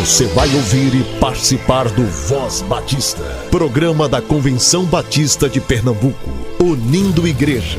Você 0.00 0.26
vai 0.26 0.52
ouvir 0.54 0.92
e 0.92 1.04
participar 1.20 1.88
do 1.88 2.04
Voz 2.04 2.62
Batista, 2.62 3.22
programa 3.50 4.08
da 4.08 4.20
Convenção 4.20 4.84
Batista 4.84 5.48
de 5.48 5.60
Pernambuco, 5.60 6.30
unindo 6.60 7.26
igreja. 7.26 7.78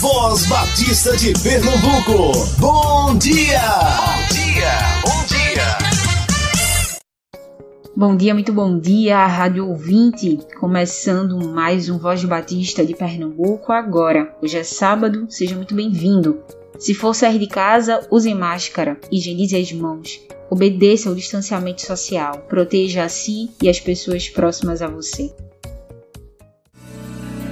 Voz 0.00 0.44
Batista 0.46 1.16
de 1.16 1.32
Pernambuco, 1.40 2.46
bom 2.58 3.16
dia! 3.16 3.60
Bom 3.60 4.34
dia, 4.34 4.72
bom 5.04 5.24
dia! 5.28 5.78
Bom 7.96 8.16
dia, 8.16 8.34
muito 8.34 8.52
bom 8.52 8.78
dia, 8.78 9.24
Rádio 9.24 9.68
Ouvinte. 9.68 10.40
Começando 10.58 11.48
mais 11.48 11.88
um 11.88 11.96
Voz 11.96 12.22
Batista 12.24 12.84
de 12.84 12.94
Pernambuco 12.94 13.72
agora. 13.72 14.36
Hoje 14.42 14.58
é 14.58 14.64
sábado, 14.64 15.26
seja 15.30 15.54
muito 15.54 15.74
bem-vindo. 15.74 16.42
Se 16.80 16.94
for 16.94 17.14
sair 17.14 17.38
de 17.38 17.46
casa, 17.46 18.08
use 18.10 18.32
máscara, 18.32 18.98
higienize 19.12 19.54
as 19.54 19.70
mãos, 19.70 20.18
obedeça 20.48 21.10
ao 21.10 21.14
distanciamento 21.14 21.82
social, 21.82 22.38
proteja 22.48 23.04
a 23.04 23.08
si 23.10 23.50
e 23.62 23.68
as 23.68 23.78
pessoas 23.78 24.30
próximas 24.30 24.80
a 24.80 24.88
você. 24.88 25.30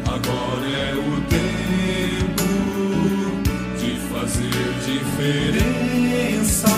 Agora 0.06 0.66
é 0.66 0.94
o 0.94 1.20
tempo 1.28 2.48
de 3.78 3.96
fazer 4.08 4.72
diferença, 4.86 6.68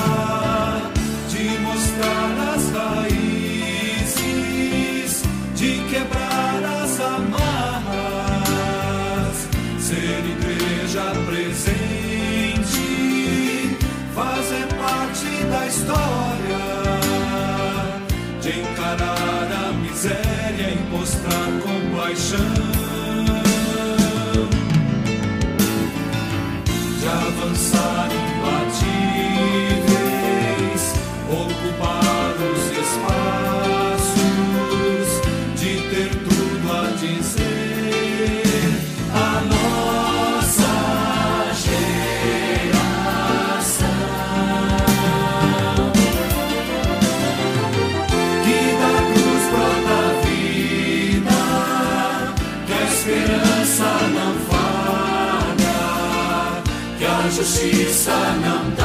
de 1.28 1.56
mostrar 1.60 2.34
as 2.52 2.68
raízes, 2.70 4.12
de 5.54 5.78
quebrar 5.88 6.64
as 6.82 6.98
amarras, 6.98 7.36
ser 9.78 10.24
igreja 10.26 11.14
presente, 11.24 12.19
história, 15.70 16.58
de 18.42 18.60
encarar 18.60 19.68
a 19.68 19.72
miséria 19.72 20.72
e 20.72 20.90
mostrar 20.90 21.48
compaixão. 21.62 22.79
Justiça 57.40 58.12
não 58.44 58.70
tarda, 58.72 58.79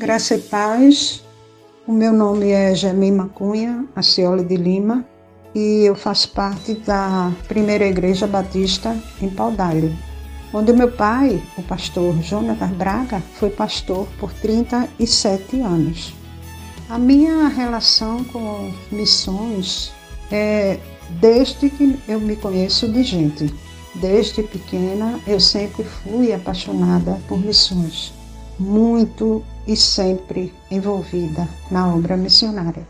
Graça 0.03 0.35
e 0.35 0.39
paz. 0.39 1.23
O 1.87 1.93
meu 1.93 2.13
nome 2.13 2.51
é 2.51 2.75
Gemima 2.75 3.29
Cunha, 3.29 3.87
Acioli 3.95 4.45
de 4.45 4.57
Lima, 4.57 5.07
e 5.55 5.85
eu 5.85 5.95
faço 5.95 6.31
parte 6.31 6.75
da 6.75 7.31
Primeira 7.47 7.87
Igreja 7.87 8.27
Batista 8.27 9.01
em 9.21 9.31
Paudalho, 9.31 9.97
onde 10.53 10.73
meu 10.73 10.91
pai, 10.91 11.41
o 11.57 11.63
pastor 11.63 12.21
Jonatas 12.21 12.71
Braga, 12.71 13.23
foi 13.39 13.51
pastor 13.51 14.09
por 14.19 14.33
37 14.33 15.61
anos. 15.61 16.13
A 16.91 16.99
minha 16.99 17.47
relação 17.47 18.25
com 18.25 18.73
missões 18.91 19.93
é 20.33 20.81
desde 21.21 21.71
que 21.71 21.97
eu 22.09 22.19
me 22.19 22.35
conheço 22.35 22.91
de 22.91 23.05
gente. 23.05 23.55
Desde 23.95 24.43
pequena 24.43 25.21
eu 25.29 25.39
sempre 25.39 25.85
fui 25.85 26.33
apaixonada 26.33 27.21
por 27.29 27.39
missões, 27.39 28.13
muito 28.59 29.45
e 29.67 29.77
sempre 29.77 30.53
envolvida 30.71 31.49
na 31.71 31.95
obra 31.95 32.17
missionária. 32.17 32.87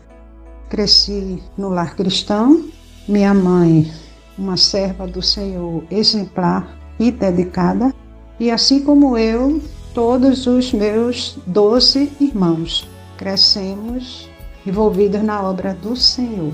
Cresci 0.69 1.41
no 1.57 1.69
lar 1.69 1.95
cristão, 1.95 2.65
minha 3.07 3.33
mãe, 3.33 3.91
uma 4.37 4.57
serva 4.57 5.05
do 5.05 5.21
Senhor 5.21 5.83
exemplar 5.91 6.77
e 6.99 7.11
dedicada, 7.11 7.93
e 8.39 8.49
assim 8.49 8.79
como 8.83 9.17
eu, 9.17 9.61
todos 9.93 10.47
os 10.47 10.73
meus 10.73 11.37
doze 11.45 12.11
irmãos 12.19 12.87
crescemos 13.17 14.29
envolvidos 14.65 15.21
na 15.23 15.41
obra 15.41 15.73
do 15.73 15.95
Senhor. 15.95 16.53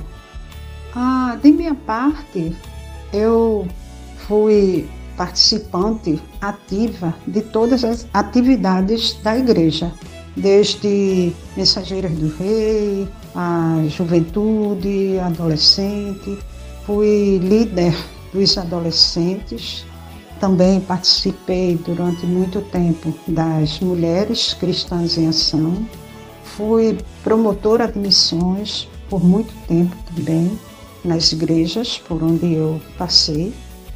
Ah, 0.93 1.37
de 1.41 1.51
minha 1.51 1.75
parte, 1.75 2.55
eu 3.13 3.67
fui 4.27 4.89
participante 5.15 6.21
ativa 6.41 7.13
de 7.27 7.41
todas 7.41 7.83
as 7.83 8.07
atividades 8.13 9.13
da 9.21 9.37
igreja, 9.37 9.91
desde 10.39 11.33
Mensageiras 11.55 12.11
do 12.13 12.27
Rei, 12.37 13.07
a 13.35 13.83
juventude, 13.87 15.19
adolescente. 15.19 16.37
Fui 16.85 17.37
líder 17.37 17.95
dos 18.33 18.57
adolescentes. 18.57 19.85
Também 20.39 20.79
participei 20.79 21.77
durante 21.85 22.25
muito 22.25 22.61
tempo 22.61 23.13
das 23.27 23.79
Mulheres 23.79 24.53
Cristãs 24.53 25.17
em 25.17 25.27
Ação. 25.27 25.85
Fui 26.43 26.97
promotora 27.23 27.87
de 27.87 27.99
missões 27.99 28.87
por 29.09 29.23
muito 29.23 29.53
tempo 29.67 29.95
também 30.15 30.57
nas 31.03 31.31
igrejas 31.31 31.97
por 31.97 32.23
onde 32.23 32.53
eu 32.53 32.81
passei. 32.97 33.53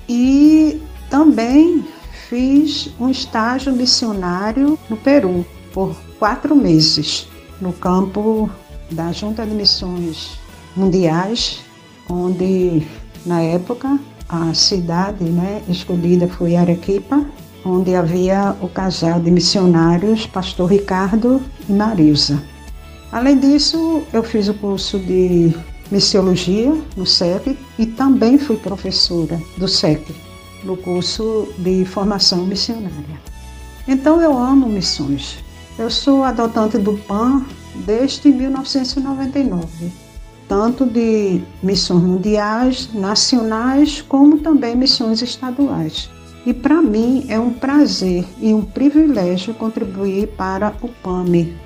E 0.07 0.81
também 1.09 1.85
fiz 2.29 2.89
um 2.99 3.09
estágio 3.09 3.71
missionário 3.73 4.77
no 4.89 4.97
Peru 4.97 5.45
por 5.73 5.95
quatro 6.23 6.55
meses, 6.55 7.27
no 7.59 7.73
campo 7.73 8.49
da 8.89 9.11
Junta 9.11 9.45
de 9.45 9.51
Missões 9.51 10.39
Mundiais, 10.73 11.59
onde 12.09 12.87
na 13.25 13.41
época 13.41 13.99
a 14.29 14.53
cidade 14.53 15.25
né, 15.25 15.61
escolhida 15.67 16.29
foi 16.29 16.55
Arequipa, 16.55 17.25
onde 17.65 17.93
havia 17.93 18.55
o 18.61 18.69
casal 18.69 19.19
de 19.19 19.29
missionários, 19.29 20.25
pastor 20.25 20.71
Ricardo 20.71 21.41
e 21.67 21.73
Marilza. 21.73 22.41
Além 23.11 23.37
disso, 23.37 24.01
eu 24.13 24.23
fiz 24.23 24.47
o 24.47 24.53
curso 24.53 24.99
de 24.99 25.53
missiologia 25.91 26.73
no 26.95 27.05
SEC 27.05 27.57
e 27.77 27.85
também 27.85 28.37
fui 28.37 28.55
professora 28.55 29.37
do 29.57 29.67
SEC, 29.67 30.15
no 30.63 30.77
curso 30.77 31.49
de 31.57 31.83
formação 31.83 32.45
missionária. 32.45 33.19
Então 33.85 34.21
eu 34.21 34.37
amo 34.37 34.69
missões. 34.69 35.42
Eu 35.77 35.89
sou 35.89 36.23
adotante 36.23 36.77
do 36.77 36.95
PAN 36.99 37.43
desde 37.73 38.29
1999, 38.29 39.91
tanto 40.47 40.85
de 40.85 41.41
missões 41.63 42.03
mundiais, 42.03 42.89
nacionais, 42.93 43.99
como 44.01 44.37
também 44.37 44.75
missões 44.75 45.23
estaduais. 45.23 46.11
E 46.45 46.53
para 46.53 46.79
mim 46.79 47.25
é 47.27 47.39
um 47.39 47.51
prazer 47.51 48.23
e 48.39 48.53
um 48.53 48.61
privilégio 48.61 49.55
contribuir 49.55 50.27
para 50.37 50.75
o 50.81 50.89
PAMI, 50.89 51.57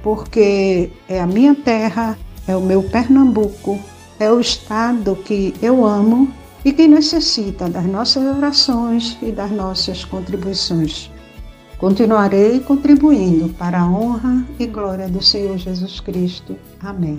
porque 0.00 0.92
é 1.08 1.20
a 1.20 1.26
minha 1.26 1.54
terra, 1.54 2.16
é 2.46 2.54
o 2.54 2.60
meu 2.60 2.84
Pernambuco, 2.84 3.80
é 4.20 4.30
o 4.30 4.38
estado 4.38 5.16
que 5.16 5.52
eu 5.60 5.84
amo 5.84 6.32
e 6.64 6.72
que 6.72 6.86
necessita 6.86 7.68
das 7.68 7.86
nossas 7.86 8.24
orações 8.36 9.18
e 9.20 9.32
das 9.32 9.50
nossas 9.50 10.04
contribuições. 10.04 11.10
Continuarei 11.78 12.60
contribuindo 12.60 13.52
para 13.52 13.80
a 13.80 13.86
honra 13.86 14.46
e 14.58 14.66
glória 14.66 15.10
do 15.10 15.22
Senhor 15.22 15.58
Jesus 15.58 16.00
Cristo. 16.00 16.56
Amém. 16.80 17.18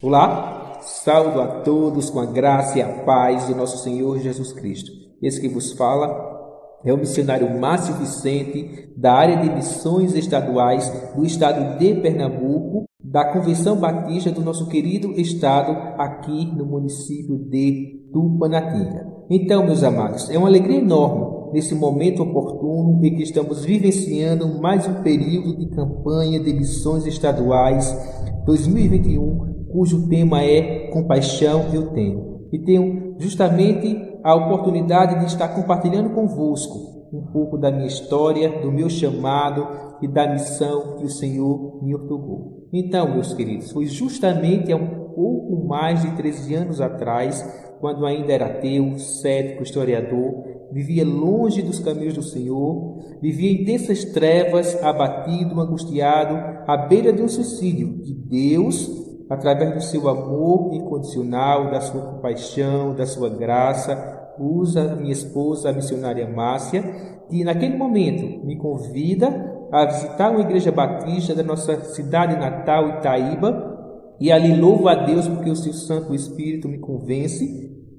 Olá, 0.00 0.78
saúdo 0.82 1.40
a 1.40 1.62
todos 1.62 2.08
com 2.08 2.20
a 2.20 2.26
graça 2.26 2.78
e 2.78 2.82
a 2.82 3.02
paz 3.02 3.48
do 3.48 3.56
nosso 3.56 3.82
Senhor 3.82 4.20
Jesus 4.20 4.52
Cristo. 4.52 4.92
Esse 5.20 5.40
que 5.40 5.48
vos 5.48 5.72
fala 5.72 6.36
é 6.84 6.92
o 6.92 6.96
missionário 6.96 7.58
Márcio 7.58 7.94
Vicente, 7.94 8.88
da 8.96 9.14
área 9.14 9.38
de 9.38 9.50
missões 9.50 10.14
estaduais 10.14 10.88
do 11.12 11.26
estado 11.26 11.76
de 11.76 11.92
Pernambuco, 11.96 12.85
da 13.10 13.32
Convenção 13.32 13.76
Batista 13.76 14.32
do 14.32 14.40
nosso 14.40 14.68
querido 14.68 15.12
estado, 15.12 15.72
aqui 15.96 16.52
no 16.56 16.66
município 16.66 17.38
de 17.38 18.02
Tupanatinga. 18.12 19.06
Então, 19.30 19.64
meus 19.64 19.82
amados, 19.84 20.28
é 20.28 20.36
uma 20.36 20.48
alegria 20.48 20.78
enorme 20.78 21.52
nesse 21.52 21.74
momento 21.74 22.22
oportuno 22.22 23.04
em 23.04 23.14
que 23.14 23.22
estamos 23.22 23.64
vivenciando 23.64 24.60
mais 24.60 24.88
um 24.88 25.02
período 25.02 25.56
de 25.56 25.66
campanha 25.68 26.40
de 26.40 26.52
missões 26.52 27.06
estaduais 27.06 27.96
2021, 28.44 29.66
cujo 29.70 30.08
tema 30.08 30.42
é 30.42 30.90
Compaixão 30.90 31.66
eu 31.72 31.90
tenho. 31.92 32.40
E 32.52 32.58
tenho 32.58 33.14
justamente 33.18 33.96
a 34.24 34.34
oportunidade 34.34 35.20
de 35.20 35.26
estar 35.26 35.48
compartilhando 35.48 36.10
convosco 36.10 36.95
um 37.12 37.22
pouco 37.32 37.56
da 37.56 37.70
minha 37.70 37.86
história, 37.86 38.60
do 38.60 38.70
meu 38.72 38.88
chamado 38.88 39.66
e 40.02 40.08
da 40.08 40.26
missão 40.26 40.96
que 40.96 41.04
o 41.04 41.10
Senhor 41.10 41.82
me 41.82 41.94
otorgou. 41.94 42.68
Então, 42.72 43.12
meus 43.12 43.32
queridos, 43.32 43.70
foi 43.72 43.86
justamente 43.86 44.72
há 44.72 44.76
um 44.76 45.06
pouco 45.14 45.66
mais 45.66 46.02
de 46.02 46.10
13 46.16 46.54
anos 46.54 46.80
atrás, 46.80 47.42
quando 47.80 48.04
ainda 48.04 48.32
era 48.32 48.46
ateu, 48.46 48.98
cético, 48.98 49.62
historiador, 49.62 50.44
vivia 50.72 51.04
longe 51.04 51.62
dos 51.62 51.78
caminhos 51.78 52.14
do 52.14 52.22
Senhor, 52.22 52.98
vivia 53.20 53.50
em 53.50 53.64
densas 53.64 54.04
trevas, 54.04 54.82
abatido, 54.82 55.60
angustiado, 55.60 56.34
à 56.66 56.76
beira 56.76 57.12
de 57.12 57.22
um 57.22 57.28
suicídio, 57.28 57.98
que 58.00 58.12
Deus, 58.12 58.90
através 59.30 59.74
do 59.74 59.80
seu 59.80 60.08
amor 60.08 60.74
incondicional, 60.74 61.70
da 61.70 61.80
sua 61.80 62.02
compaixão, 62.02 62.94
da 62.94 63.06
sua 63.06 63.28
graça, 63.28 64.15
usa 64.38 64.94
minha 64.96 65.12
esposa, 65.12 65.70
a 65.70 65.72
missionária 65.72 66.28
Márcia, 66.28 66.82
que 67.28 67.44
naquele 67.44 67.76
momento 67.76 68.44
me 68.44 68.56
convida 68.56 69.28
a 69.72 69.84
visitar 69.84 70.30
uma 70.30 70.40
igreja 70.40 70.70
batista 70.70 71.34
da 71.34 71.42
nossa 71.42 71.80
cidade 71.84 72.36
natal, 72.36 72.98
Itaíba, 72.98 73.74
e 74.20 74.32
ali 74.32 74.58
louvo 74.58 74.88
a 74.88 74.94
Deus 74.94 75.28
porque 75.28 75.50
o 75.50 75.56
seu 75.56 75.72
Santo 75.72 76.14
Espírito 76.14 76.68
me 76.68 76.78
convence 76.78 77.44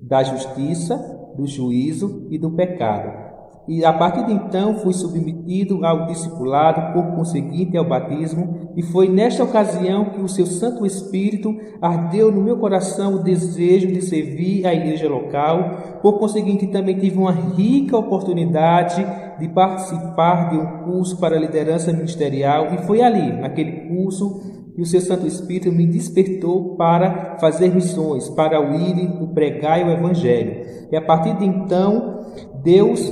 da 0.02 0.24
justiça, 0.24 0.98
do 1.36 1.46
juízo 1.46 2.28
e 2.32 2.38
do 2.38 2.52
pecado. 2.52 3.27
E 3.68 3.84
a 3.84 3.92
partir 3.92 4.26
de 4.26 4.34
então 4.34 4.76
fui 4.76 4.94
submetido 4.94 5.86
ao 5.86 6.08
discipulado, 6.08 6.94
por 6.94 7.16
conseguinte 7.16 7.76
ao 7.76 7.84
batismo, 7.84 8.72
e 8.76 8.82
foi 8.82 9.10
nesta 9.10 9.44
ocasião 9.44 10.06
que 10.06 10.22
o 10.22 10.30
seu 10.30 10.46
Santo 10.46 10.86
Espírito 10.86 11.54
ardeu 11.82 12.32
no 12.32 12.42
meu 12.42 12.58
coração 12.58 13.16
o 13.16 13.24
desejo 13.24 13.88
de 13.88 14.02
servir 14.02 14.66
a 14.66 14.74
igreja 14.74 15.10
local. 15.10 16.00
Por 16.02 16.18
conseguinte, 16.18 16.68
também 16.68 16.98
tive 16.98 17.18
uma 17.18 17.32
rica 17.32 17.98
oportunidade 17.98 19.06
de 19.40 19.50
participar 19.50 20.50
de 20.50 20.58
um 20.58 20.84
curso 20.86 21.20
para 21.20 21.38
liderança 21.38 21.92
ministerial, 21.92 22.74
e 22.74 22.78
foi 22.80 23.02
ali, 23.02 23.34
naquele 23.34 23.90
curso, 23.90 24.58
que 24.78 24.82
o 24.84 24.86
seu 24.86 25.02
Santo 25.02 25.26
Espírito 25.26 25.72
me 25.72 25.88
despertou 25.88 26.76
para 26.76 27.38
fazer 27.42 27.74
missões, 27.74 28.30
para 28.30 28.62
o 28.62 28.76
ir, 28.76 29.10
o 29.22 29.28
pregar 29.30 29.82
e 29.82 29.84
o 29.84 29.92
evangelho. 29.92 30.66
E 30.92 30.96
a 30.96 31.02
partir 31.02 31.36
de 31.38 31.46
então, 31.46 32.17
Deus 32.68 33.10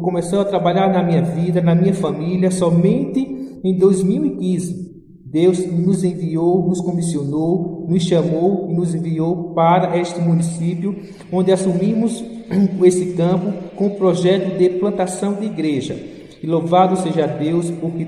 começou 0.00 0.38
a 0.38 0.44
trabalhar 0.44 0.88
na 0.92 1.02
minha 1.02 1.20
vida, 1.20 1.60
na 1.60 1.74
minha 1.74 1.92
família, 1.92 2.48
somente 2.48 3.58
em 3.64 3.76
2015. 3.76 4.86
Deus 5.24 5.66
nos 5.66 6.04
enviou, 6.04 6.64
nos 6.64 6.80
comissionou, 6.80 7.86
nos 7.88 8.04
chamou 8.04 8.68
e 8.70 8.74
nos 8.74 8.94
enviou 8.94 9.52
para 9.52 9.98
este 9.98 10.20
município, 10.20 10.94
onde 11.32 11.50
assumimos 11.50 12.24
esse 12.84 13.14
campo 13.14 13.52
com 13.74 13.88
o 13.88 13.96
projeto 13.96 14.56
de 14.56 14.70
plantação 14.70 15.34
de 15.34 15.46
igreja. 15.46 15.96
E 16.40 16.46
louvado 16.46 16.96
seja 16.98 17.26
Deus 17.26 17.68
porque, 17.80 18.04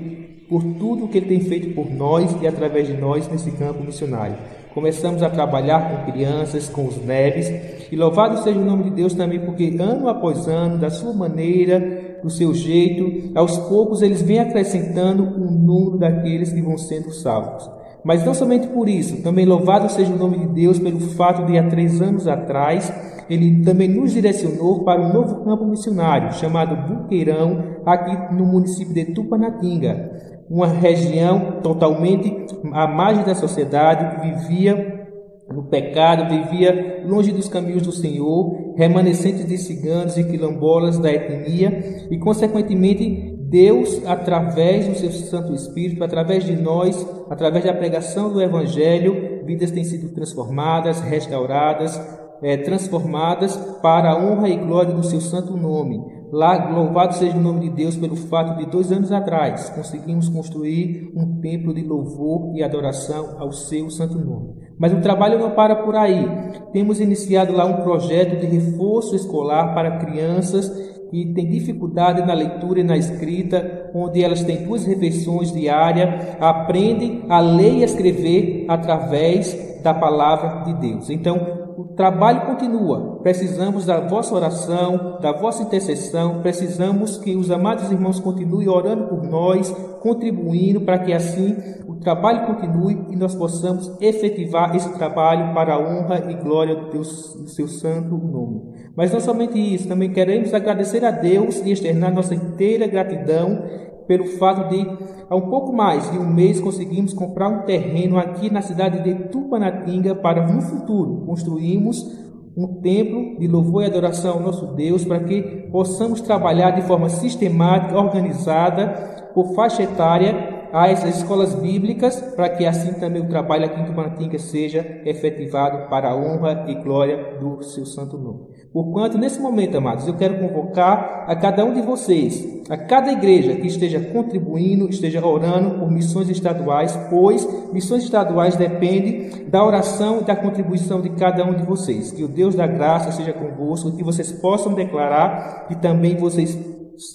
por 0.47 0.63
tudo 0.63 1.09
que 1.09 1.17
Ele 1.17 1.27
tem 1.27 1.41
feito 1.41 1.75
por 1.75 1.91
nós 1.91 2.33
e 2.41 2.47
através 2.47 2.87
de 2.87 2.93
nós 2.93 3.27
nesse 3.27 3.51
campo 3.51 3.83
missionário. 3.83 4.37
Começamos 4.73 5.21
a 5.21 5.29
trabalhar 5.29 5.89
com 5.89 6.11
crianças, 6.11 6.69
com 6.69 6.85
os 6.85 6.97
neves, 7.03 7.51
e 7.91 7.95
louvado 7.95 8.37
seja 8.41 8.57
o 8.57 8.63
nome 8.63 8.85
de 8.85 8.91
Deus 8.91 9.13
também, 9.13 9.39
porque 9.39 9.75
ano 9.77 10.07
após 10.07 10.47
ano, 10.47 10.77
da 10.77 10.89
sua 10.89 11.13
maneira, 11.13 12.19
do 12.23 12.29
seu 12.29 12.53
jeito, 12.53 13.37
aos 13.37 13.57
poucos 13.57 14.01
eles 14.01 14.21
vêm 14.21 14.39
acrescentando 14.39 15.23
o 15.23 15.51
número 15.51 15.97
daqueles 15.97 16.53
que 16.53 16.61
vão 16.61 16.77
sendo 16.77 17.11
salvos. 17.11 17.69
Mas 18.03 18.25
não 18.25 18.33
somente 18.33 18.67
por 18.67 18.87
isso, 18.87 19.21
também 19.21 19.45
louvado 19.45 19.91
seja 19.91 20.13
o 20.13 20.17
nome 20.17 20.39
de 20.39 20.47
Deus 20.47 20.79
pelo 20.79 20.99
fato 21.01 21.45
de 21.45 21.57
há 21.57 21.67
três 21.67 22.01
anos 22.01 22.27
atrás 22.27 22.91
ele 23.31 23.63
também 23.63 23.87
nos 23.87 24.11
direcionou 24.11 24.83
para 24.83 25.01
um 25.01 25.13
novo 25.13 25.45
campo 25.45 25.65
missionário 25.65 26.33
chamado 26.33 26.75
Buqueirão, 26.75 27.63
aqui 27.85 28.35
no 28.35 28.45
município 28.45 28.93
de 28.93 29.05
Tupanatinga 29.05 30.30
uma 30.51 30.67
região 30.67 31.61
totalmente 31.63 32.45
à 32.73 32.85
margem 32.85 33.23
da 33.23 33.33
sociedade, 33.33 34.21
vivia 34.21 35.07
no 35.49 35.63
pecado, 35.63 36.29
vivia 36.29 37.03
longe 37.05 37.31
dos 37.31 37.47
caminhos 37.47 37.83
do 37.83 37.91
Senhor, 37.93 38.73
remanescentes 38.75 39.47
de 39.47 39.57
ciganos 39.57 40.17
e 40.17 40.25
quilombolas 40.25 40.99
da 40.99 41.09
etnia, 41.09 42.07
e 42.11 42.17
consequentemente 42.19 43.37
Deus, 43.39 44.01
através 44.05 44.87
do 44.87 44.95
seu 44.95 45.11
Santo 45.11 45.53
Espírito, 45.53 46.03
através 46.03 46.43
de 46.43 46.55
nós, 46.55 47.05
através 47.29 47.63
da 47.63 47.73
pregação 47.73 48.31
do 48.31 48.41
Evangelho, 48.41 49.45
vidas 49.45 49.71
têm 49.71 49.85
sido 49.85 50.13
transformadas, 50.13 50.99
restauradas, 50.99 51.97
é, 52.43 52.57
transformadas 52.57 53.55
para 53.81 54.11
a 54.11 54.17
honra 54.17 54.49
e 54.49 54.57
glória 54.57 54.93
do 54.93 55.03
seu 55.03 55.21
santo 55.21 55.55
nome. 55.55 56.20
Lá, 56.31 56.69
louvado 56.69 57.13
seja 57.15 57.35
o 57.35 57.41
nome 57.41 57.59
de 57.61 57.69
Deus 57.71 57.97
pelo 57.97 58.15
fato 58.15 58.57
de 58.57 58.65
dois 58.71 58.89
anos 58.89 59.11
atrás 59.11 59.69
conseguimos 59.69 60.29
construir 60.29 61.11
um 61.13 61.41
templo 61.41 61.73
de 61.73 61.81
louvor 61.81 62.55
e 62.55 62.63
adoração 62.63 63.35
ao 63.37 63.51
seu 63.51 63.89
santo 63.89 64.17
nome. 64.17 64.55
Mas 64.79 64.93
o 64.93 65.01
trabalho 65.01 65.37
não 65.37 65.51
para 65.51 65.75
por 65.75 65.95
aí. 65.95 66.25
Temos 66.71 67.01
iniciado 67.01 67.51
lá 67.51 67.65
um 67.65 67.83
projeto 67.83 68.39
de 68.39 68.45
reforço 68.45 69.13
escolar 69.15 69.73
para 69.73 69.97
crianças 69.97 70.69
que 71.09 71.33
têm 71.33 71.49
dificuldade 71.49 72.25
na 72.25 72.33
leitura 72.33 72.79
e 72.79 72.83
na 72.83 72.95
escrita, 72.95 73.91
onde 73.93 74.23
elas 74.23 74.41
têm 74.43 74.63
duas 74.63 74.85
refeições 74.85 75.51
diárias, 75.51 76.37
aprendem 76.39 77.25
a 77.27 77.41
ler 77.41 77.79
e 77.79 77.81
a 77.81 77.85
escrever 77.85 78.65
através 78.69 79.81
da 79.83 79.93
palavra 79.93 80.63
de 80.63 80.73
Deus. 80.75 81.09
Então, 81.09 81.60
o 81.77 81.95
trabalho 81.95 82.45
continua. 82.45 83.19
Precisamos 83.21 83.85
da 83.85 83.99
vossa 83.99 84.33
oração, 84.35 85.19
da 85.21 85.31
vossa 85.31 85.63
intercessão. 85.63 86.41
Precisamos 86.41 87.17
que 87.17 87.35
os 87.35 87.49
amados 87.51 87.91
irmãos 87.91 88.19
continuem 88.19 88.67
orando 88.67 89.07
por 89.07 89.23
nós, 89.23 89.69
contribuindo 90.01 90.81
para 90.81 90.99
que 90.99 91.13
assim 91.13 91.55
o 91.87 91.95
trabalho 91.95 92.47
continue 92.47 93.05
e 93.09 93.15
nós 93.15 93.35
possamos 93.35 93.91
efetivar 94.01 94.75
esse 94.75 94.91
trabalho 94.97 95.53
para 95.53 95.75
a 95.75 95.79
honra 95.79 96.31
e 96.31 96.33
glória 96.35 96.75
do, 96.75 96.99
do 96.99 97.49
seu 97.49 97.67
santo 97.67 98.17
nome. 98.17 98.61
Mas 98.95 99.11
não 99.11 99.19
somente 99.19 99.57
isso, 99.57 99.87
também 99.87 100.11
queremos 100.11 100.53
agradecer 100.53 101.05
a 101.05 101.11
Deus 101.11 101.61
e 101.65 101.71
externar 101.71 102.13
nossa 102.13 102.35
inteira 102.35 102.87
gratidão 102.87 103.63
pelo 104.07 104.25
fato 104.25 104.69
de, 104.69 104.85
há 105.29 105.35
um 105.35 105.49
pouco 105.49 105.73
mais 105.73 106.09
de 106.11 106.17
um 106.17 106.27
mês, 106.27 106.59
conseguimos 106.59 107.13
comprar 107.13 107.49
um 107.49 107.63
terreno 107.63 108.17
aqui 108.17 108.51
na 108.51 108.61
cidade 108.61 109.03
de 109.03 109.29
Tupanatinga 109.29 110.15
para, 110.15 110.47
no 110.47 110.61
futuro, 110.61 111.25
construirmos 111.25 112.19
um 112.55 112.81
templo 112.81 113.39
de 113.39 113.47
louvor 113.47 113.83
e 113.83 113.85
adoração 113.85 114.33
ao 114.33 114.39
nosso 114.41 114.75
Deus, 114.75 115.05
para 115.05 115.21
que 115.21 115.41
possamos 115.71 116.21
trabalhar 116.21 116.71
de 116.71 116.81
forma 116.81 117.09
sistemática, 117.09 117.97
organizada, 117.97 119.29
por 119.33 119.53
faixa 119.53 119.83
etária, 119.83 120.59
às 120.73 121.03
escolas 121.03 121.53
bíblicas, 121.53 122.21
para 122.35 122.49
que 122.49 122.65
assim 122.65 122.93
também 122.93 123.21
o 123.21 123.27
trabalho 123.27 123.65
aqui 123.65 123.79
em 123.79 123.85
Tupanatinga 123.85 124.39
seja 124.39 125.01
efetivado 125.05 125.89
para 125.89 126.09
a 126.09 126.15
honra 126.15 126.65
e 126.67 126.75
glória 126.75 127.37
do 127.39 127.61
seu 127.61 127.85
santo 127.85 128.17
nome. 128.17 128.50
Porquanto, 128.73 129.17
nesse 129.17 129.39
momento, 129.41 129.77
amados, 129.77 130.07
eu 130.07 130.13
quero 130.15 130.39
convocar 130.39 131.25
a 131.27 131.35
cada 131.35 131.65
um 131.65 131.73
de 131.73 131.81
vocês, 131.81 132.63
a 132.69 132.77
cada 132.77 133.11
igreja 133.11 133.55
que 133.55 133.67
esteja 133.67 133.99
contribuindo, 133.99 134.89
esteja 134.89 135.25
orando 135.25 135.77
por 135.77 135.91
missões 135.91 136.29
estaduais, 136.29 136.97
pois 137.09 137.45
missões 137.73 138.03
estaduais 138.03 138.55
dependem 138.55 139.49
da 139.49 139.61
oração 139.61 140.21
e 140.21 140.23
da 140.23 140.37
contribuição 140.37 141.01
de 141.01 141.09
cada 141.09 141.43
um 141.43 141.53
de 141.53 141.63
vocês. 141.63 142.11
Que 142.11 142.23
o 142.23 142.29
Deus 142.29 142.55
da 142.55 142.65
graça 142.65 143.11
seja 143.11 143.33
convosco, 143.33 143.91
que 143.91 144.03
vocês 144.03 144.31
possam 144.31 144.73
declarar 144.73 145.67
que 145.67 145.75
também 145.75 146.15
vocês 146.15 146.57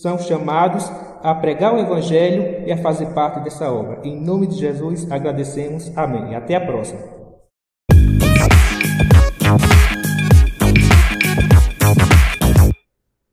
são 0.03 0.19
chamados 0.19 0.91
a 1.23 1.35
pregar 1.35 1.75
o 1.75 1.79
Evangelho 1.79 2.67
e 2.67 2.73
a 2.73 2.77
fazer 2.77 3.07
parte 3.15 3.41
dessa 3.41 3.73
obra. 3.73 4.01
Em 4.05 4.21
nome 4.21 4.47
de 4.47 4.57
Jesus, 4.57 5.11
agradecemos. 5.11 5.91
Amém. 5.97 6.35
Até 6.35 6.57
a 6.57 6.61
próxima. 6.61 7.16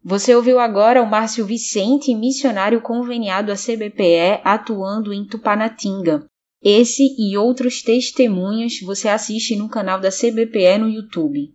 Você 0.06 0.36
ouviu 0.36 0.60
agora 0.60 1.02
o 1.02 1.10
Márcio 1.10 1.46
Vicente, 1.46 2.14
missionário 2.14 2.82
conveniado 2.82 3.54
à 3.54 3.56
CBPE, 3.56 4.42
atuando 4.44 5.14
em 5.14 5.26
Tupanatinga. 5.26 6.26
Esse 6.62 7.04
e 7.18 7.38
outros 7.38 7.82
testemunhos 7.82 8.82
você 8.82 9.08
assiste 9.08 9.56
no 9.56 9.70
canal 9.70 10.02
da 10.02 10.10
CBPE 10.10 10.78
no 10.80 10.90
YouTube. 10.90 11.54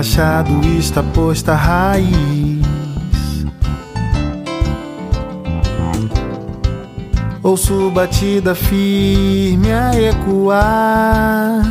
Machado 0.00 0.66
está 0.78 1.02
posta 1.02 1.52
a 1.52 1.56
raiz. 1.56 2.64
Ouço 7.42 7.90
batida 7.90 8.54
firme 8.54 9.70
a 9.70 9.90
ecoar. 10.00 11.62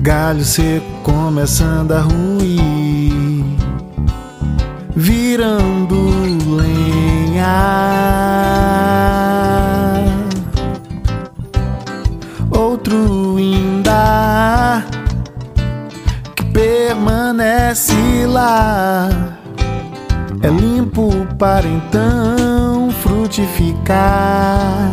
Galho 0.00 0.44
seco 0.44 0.86
começando 1.02 1.90
a 1.90 2.02
ruir, 2.02 3.44
virando 4.94 5.96
lenha. 6.56 7.96
Lá. 18.36 19.08
É 20.42 20.48
limpo 20.48 21.10
para 21.38 21.66
então 21.66 22.90
frutificar. 23.02 24.92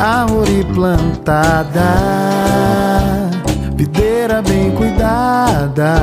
Árvore 0.00 0.66
plantada, 0.74 1.92
videira 3.76 4.42
bem 4.42 4.72
cuidada. 4.72 5.94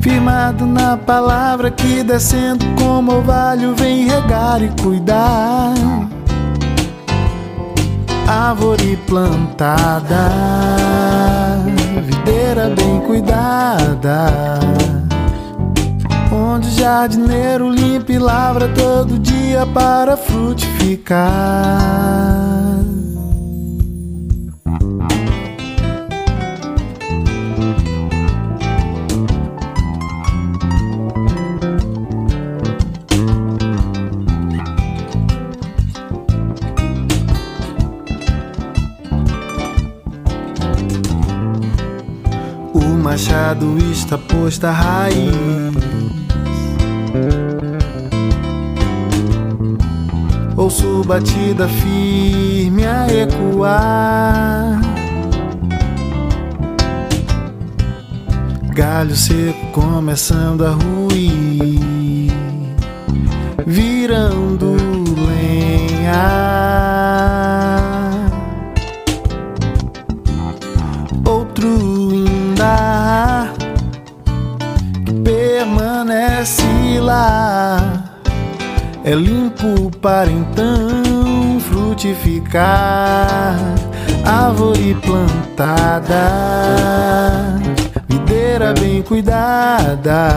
Firmado 0.00 0.66
na 0.66 0.96
palavra 0.96 1.70
que 1.70 2.02
descendo 2.02 2.64
como 2.76 3.12
orvalho 3.12 3.74
vem 3.76 4.08
regar 4.08 4.60
e 4.62 4.68
cuidar 4.82 5.74
árvore 8.26 8.96
plantada, 9.06 10.28
videira 12.02 12.68
bem 12.74 13.00
cuidada. 13.00 14.95
Onde 16.36 16.68
o 16.68 16.70
jardineiro 16.70 17.70
limpa 17.70 18.12
e 18.12 18.18
lavra 18.18 18.68
todo 18.68 19.18
dia 19.18 19.66
para 19.66 20.16
frutificar. 20.18 21.26
machado 43.16 43.78
está 43.90 44.18
posta 44.18 44.68
a 44.68 44.72
raiz. 44.72 45.65
Ouço 50.66 51.04
batida 51.06 51.68
firme 51.68 52.84
a 52.84 53.06
ecoar. 53.06 54.80
Galho 58.74 59.14
seco 59.14 59.64
começando 59.70 60.66
a 60.66 60.70
ruir, 60.70 62.32
virando 63.64 64.74
lenha. 65.28 66.55
Para 79.96 80.30
então 80.30 81.58
frutificar. 81.60 83.56
Árvore 84.24 84.96
plantada, 84.96 86.22
videira 88.08 88.72
bem 88.74 89.02
cuidada. 89.02 90.28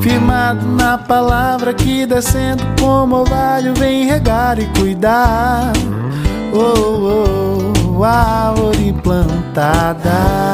Firmado 0.00 0.66
na 0.66 0.98
palavra 0.98 1.74
que 1.74 2.06
descendo 2.06 2.62
como 2.80 3.16
orvalho 3.16 3.74
vem 3.74 4.06
regar 4.06 4.58
e 4.58 4.66
cuidar. 4.78 5.72
Oh, 6.52 7.94
oh, 7.98 8.04
árvore 8.04 8.92
plantada 9.02 10.46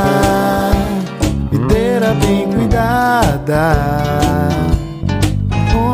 videira 1.53 2.15
bem 2.15 2.51
cuidada. 2.51 4.42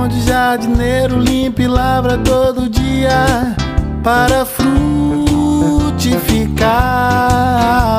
Onde 0.08 0.22
jardineiro 0.22 1.18
limpa 1.18 1.60
e 1.60 1.66
lavra 1.66 2.16
todo 2.16 2.66
dia 2.66 3.54
para 4.02 4.46
frutificar. 4.46 4.78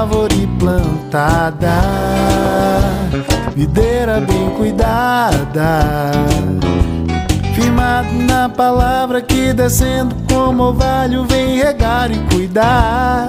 Árvore 0.02 0.50
plantada, 0.58 1.82
videira 3.56 4.20
bem 4.22 4.50
cuidada. 4.58 6.12
Firmado 7.54 8.12
na 8.28 8.50
palavra 8.50 9.22
que 9.22 9.54
descendo 9.54 10.16
como 10.34 10.64
orvalho 10.64 11.28
vem 11.28 11.60
regar 11.60 12.10
e 12.12 12.18
cuidar 12.34 13.28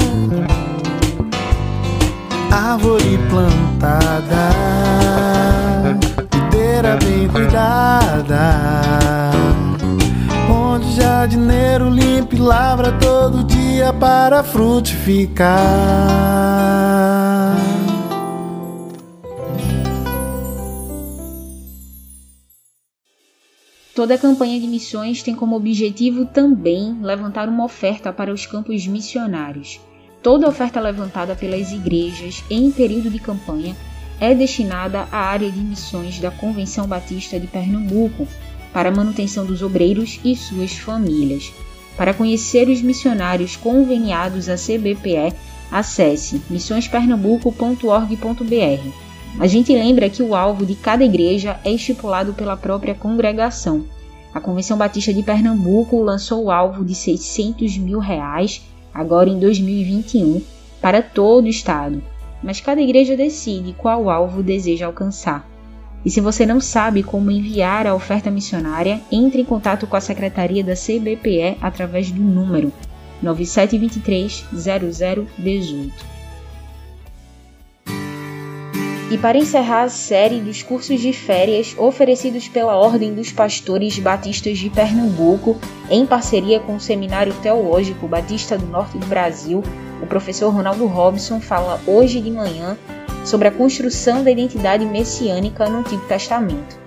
árvore 2.51 3.19
plantada, 3.29 4.51
bem 6.83 7.29
cuidada, 7.29 8.39
onde 10.51 10.93
jardineiro 10.97 11.89
limpa 11.89 12.35
e 12.35 12.39
lavra 12.39 12.93
todo 12.93 13.45
dia 13.45 13.93
para 13.93 14.43
frutificar. 14.43 15.49
Toda 23.95 24.15
a 24.15 24.19
campanha 24.19 24.59
de 24.59 24.67
missões 24.67 25.23
tem 25.23 25.35
como 25.35 25.57
objetivo 25.57 26.25
também 26.27 26.99
levantar 27.03 27.49
uma 27.49 27.65
oferta 27.65 28.13
para 28.13 28.33
os 28.33 28.47
campos 28.47 28.87
missionários 28.87 29.79
Toda 30.23 30.47
oferta 30.47 30.79
levantada 30.81 31.35
pelas 31.35 31.73
igrejas 31.73 32.45
em 32.51 32.71
período 32.71 33.09
de 33.09 33.19
campanha 33.19 33.75
é 34.21 34.35
destinada 34.35 35.09
à 35.11 35.19
área 35.19 35.51
de 35.51 35.59
missões 35.59 36.21
da 36.21 36.31
Convenção 36.31 36.87
Batista 36.87 37.41
de 37.41 37.47
Pernambuco, 37.47 38.29
para 38.73 38.91
manutenção 38.91 39.47
dos 39.47 39.63
obreiros 39.63 40.21
e 40.23 40.37
suas 40.37 40.75
famílias. 40.75 41.51
Para 41.97 42.15
conhecer 42.15 42.69
os 42.69 42.83
missionários 42.83 43.57
conveniados 43.57 44.49
à 44.49 44.55
CBPE, 44.55 45.35
acesse 45.73 46.41
missõespernambuco.org.br. 46.49 49.11
A 49.39 49.47
gente 49.47 49.73
lembra 49.73 50.11
que 50.11 50.23
o 50.23 50.35
alvo 50.35 50.67
de 50.67 50.75
cada 50.75 51.05
igreja 51.05 51.59
é 51.65 51.73
estipulado 51.73 52.35
pela 52.35 52.57
própria 52.57 52.95
congregação. 52.95 53.85
A 54.35 54.41
Convenção 54.41 54.77
Batista 54.77 55.13
de 55.13 55.23
Pernambuco 55.23 56.01
lançou 56.01 56.45
o 56.45 56.51
alvo 56.51 56.85
de 56.85 56.95
600 56.95 57.79
mil 57.79 57.99
reais 57.99 58.63
agora 58.93 59.29
em 59.29 59.39
2021, 59.39 60.43
para 60.81 61.03
todo 61.03 61.47
o 61.47 61.49
estado, 61.49 62.03
mas 62.43 62.61
cada 62.61 62.81
igreja 62.81 63.17
decide 63.17 63.75
qual 63.75 64.09
alvo 64.09 64.43
deseja 64.43 64.87
alcançar. 64.87 65.49
E 66.05 66.11
se 66.11 66.21
você 66.21 66.47
não 66.47 66.61
sabe 66.61 67.03
como 67.03 67.31
enviar 67.31 67.87
a 67.87 67.95
oferta 67.95 68.31
missionária, 68.31 69.01
entre 69.13 69.43
em 69.43 69.45
contato 69.45 69.87
com 69.87 69.97
a 69.97 70.01
secretaria 70.01 70.65
da 70.65 70.75
CBPE 70.75 71.59
através 71.61 72.11
do 72.11 72.23
número 72.23 72.73
9723 73.23 74.45
0018. 74.55 76.20
E 79.11 79.19
para 79.19 79.37
encerrar 79.37 79.83
a 79.83 79.89
série 79.89 80.41
dos 80.41 80.63
cursos 80.63 81.01
de 81.01 81.13
férias 81.13 81.75
oferecidos 81.77 82.47
pela 82.47 82.77
Ordem 82.77 83.13
dos 83.13 83.33
Pastores 83.33 83.99
Batistas 83.99 84.57
de 84.57 84.71
Pernambuco, 84.71 85.59
em 85.91 86.07
parceria 86.07 86.61
com 86.61 86.77
o 86.77 86.81
Seminário 86.81 87.35
Teológico 87.43 88.07
Batista 88.07 88.57
do 88.57 88.67
Norte 88.67 88.97
do 88.99 89.07
Brasil, 89.07 89.65
o 90.01 90.07
professor 90.07 90.51
Ronaldo 90.51 90.87
Robson 90.87 91.41
fala 91.41 91.81
hoje 91.89 92.21
de 92.21 92.31
manhã 92.31 92.79
sobre 93.25 93.49
a 93.49 93.51
construção 93.51 94.23
da 94.23 94.31
identidade 94.31 94.87
messiânica 94.87 95.69
no 95.69 95.81
Antigo 95.81 96.07
Testamento, 96.07 96.79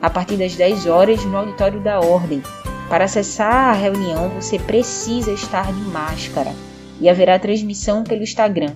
a 0.00 0.08
partir 0.08 0.36
das 0.36 0.54
10 0.54 0.86
horas 0.86 1.24
no 1.24 1.36
auditório 1.36 1.80
da 1.80 1.98
Ordem. 1.98 2.40
Para 2.88 3.06
acessar 3.06 3.70
a 3.70 3.72
reunião, 3.72 4.28
você 4.28 4.56
precisa 4.56 5.32
estar 5.32 5.72
de 5.72 5.80
máscara 5.90 6.52
e 7.00 7.08
haverá 7.08 7.40
transmissão 7.40 8.04
pelo 8.04 8.22
Instagram 8.22 8.70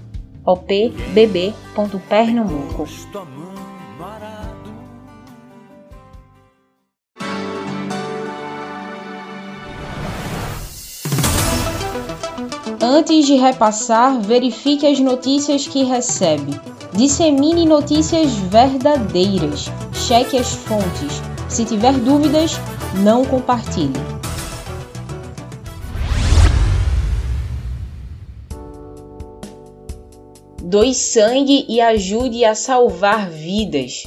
opbb.pernambuco. 0.46 2.86
Antes 12.80 13.26
de 13.26 13.36
repassar, 13.36 14.20
verifique 14.20 14.86
as 14.86 15.00
notícias 15.00 15.66
que 15.66 15.82
recebe. 15.82 16.52
Dissemine 16.92 17.66
notícias 17.66 18.32
verdadeiras. 18.32 19.68
Cheque 19.92 20.38
as 20.38 20.54
fontes. 20.54 21.20
Se 21.48 21.64
tiver 21.64 21.92
dúvidas, 21.92 22.56
não 23.02 23.24
compartilhe. 23.24 24.15
Doe 30.68 30.92
sangue 30.92 31.64
e 31.68 31.80
ajude 31.80 32.44
a 32.44 32.52
salvar 32.52 33.30
vidas. 33.30 34.02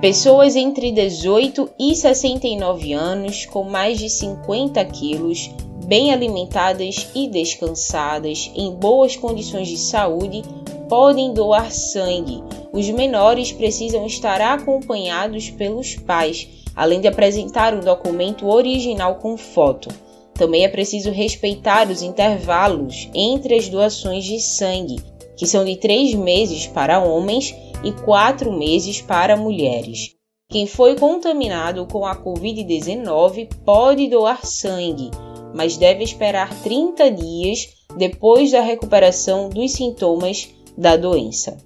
Pessoas 0.00 0.56
entre 0.56 0.90
18 0.90 1.68
e 1.78 1.94
69 1.94 2.94
anos 2.94 3.44
com 3.44 3.62
mais 3.62 3.98
de 3.98 4.08
50 4.08 4.82
quilos, 4.86 5.50
bem 5.84 6.14
alimentadas 6.14 7.10
e 7.14 7.28
descansadas, 7.28 8.50
em 8.56 8.72
boas 8.72 9.16
condições 9.16 9.68
de 9.68 9.76
saúde, 9.76 10.42
podem 10.88 11.34
doar 11.34 11.70
sangue. 11.70 12.42
Os 12.72 12.88
menores 12.88 13.52
precisam 13.52 14.06
estar 14.06 14.40
acompanhados 14.40 15.50
pelos 15.50 15.94
pais, 15.94 16.48
além 16.74 17.02
de 17.02 17.08
apresentar 17.08 17.74
o 17.74 17.84
documento 17.84 18.48
original 18.48 19.16
com 19.16 19.36
foto. 19.36 19.90
Também 20.32 20.64
é 20.64 20.68
preciso 20.68 21.10
respeitar 21.10 21.90
os 21.90 22.00
intervalos 22.00 23.10
entre 23.12 23.56
as 23.56 23.68
doações 23.68 24.24
de 24.24 24.40
sangue 24.40 24.96
que 25.38 25.46
são 25.46 25.64
de 25.64 25.76
três 25.76 26.12
meses 26.14 26.66
para 26.66 26.98
homens 26.98 27.54
e 27.84 27.92
quatro 27.92 28.52
meses 28.52 29.00
para 29.00 29.36
mulheres. 29.36 30.16
Quem 30.50 30.66
foi 30.66 30.96
contaminado 30.96 31.86
com 31.86 32.04
a 32.04 32.16
Covid-19 32.16 33.48
pode 33.64 34.08
doar 34.08 34.44
sangue, 34.44 35.10
mas 35.54 35.76
deve 35.76 36.02
esperar 36.02 36.52
30 36.62 37.10
dias 37.10 37.68
depois 37.96 38.50
da 38.50 38.60
recuperação 38.60 39.48
dos 39.48 39.72
sintomas 39.72 40.48
da 40.76 40.96
doença. 40.96 41.56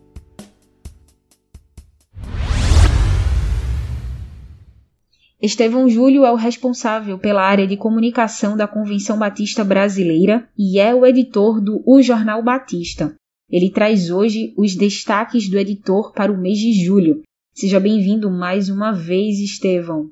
Estevão 5.40 5.88
Júlio 5.88 6.24
é 6.24 6.30
o 6.30 6.36
responsável 6.36 7.18
pela 7.18 7.42
área 7.42 7.66
de 7.66 7.76
comunicação 7.76 8.56
da 8.56 8.68
Convenção 8.68 9.18
Batista 9.18 9.64
Brasileira 9.64 10.48
e 10.56 10.78
é 10.78 10.94
o 10.94 11.04
editor 11.04 11.60
do 11.60 11.82
O 11.84 12.00
Jornal 12.00 12.44
Batista, 12.44 13.16
ele 13.52 13.70
traz 13.70 14.10
hoje 14.10 14.54
os 14.56 14.74
destaques 14.74 15.46
do 15.48 15.58
editor 15.58 16.12
para 16.12 16.32
o 16.32 16.38
mês 16.38 16.58
de 16.58 16.72
julho. 16.82 17.20
Seja 17.54 17.78
bem-vindo 17.78 18.30
mais 18.30 18.70
uma 18.70 18.92
vez, 18.92 19.38
Estevão. 19.38 20.10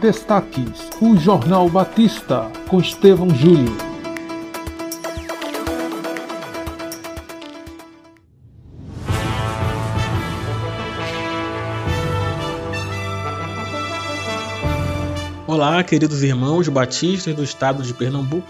Destaques: 0.00 0.90
O 1.00 1.16
Jornal 1.16 1.70
Batista, 1.70 2.50
com 2.68 2.80
Estevão 2.80 3.30
Júlio. 3.30 3.87
Olá, 15.58 15.82
queridos 15.82 16.22
irmãos 16.22 16.68
batistas 16.68 17.34
do 17.34 17.42
estado 17.42 17.82
de 17.82 17.92
Pernambuco. 17.92 18.46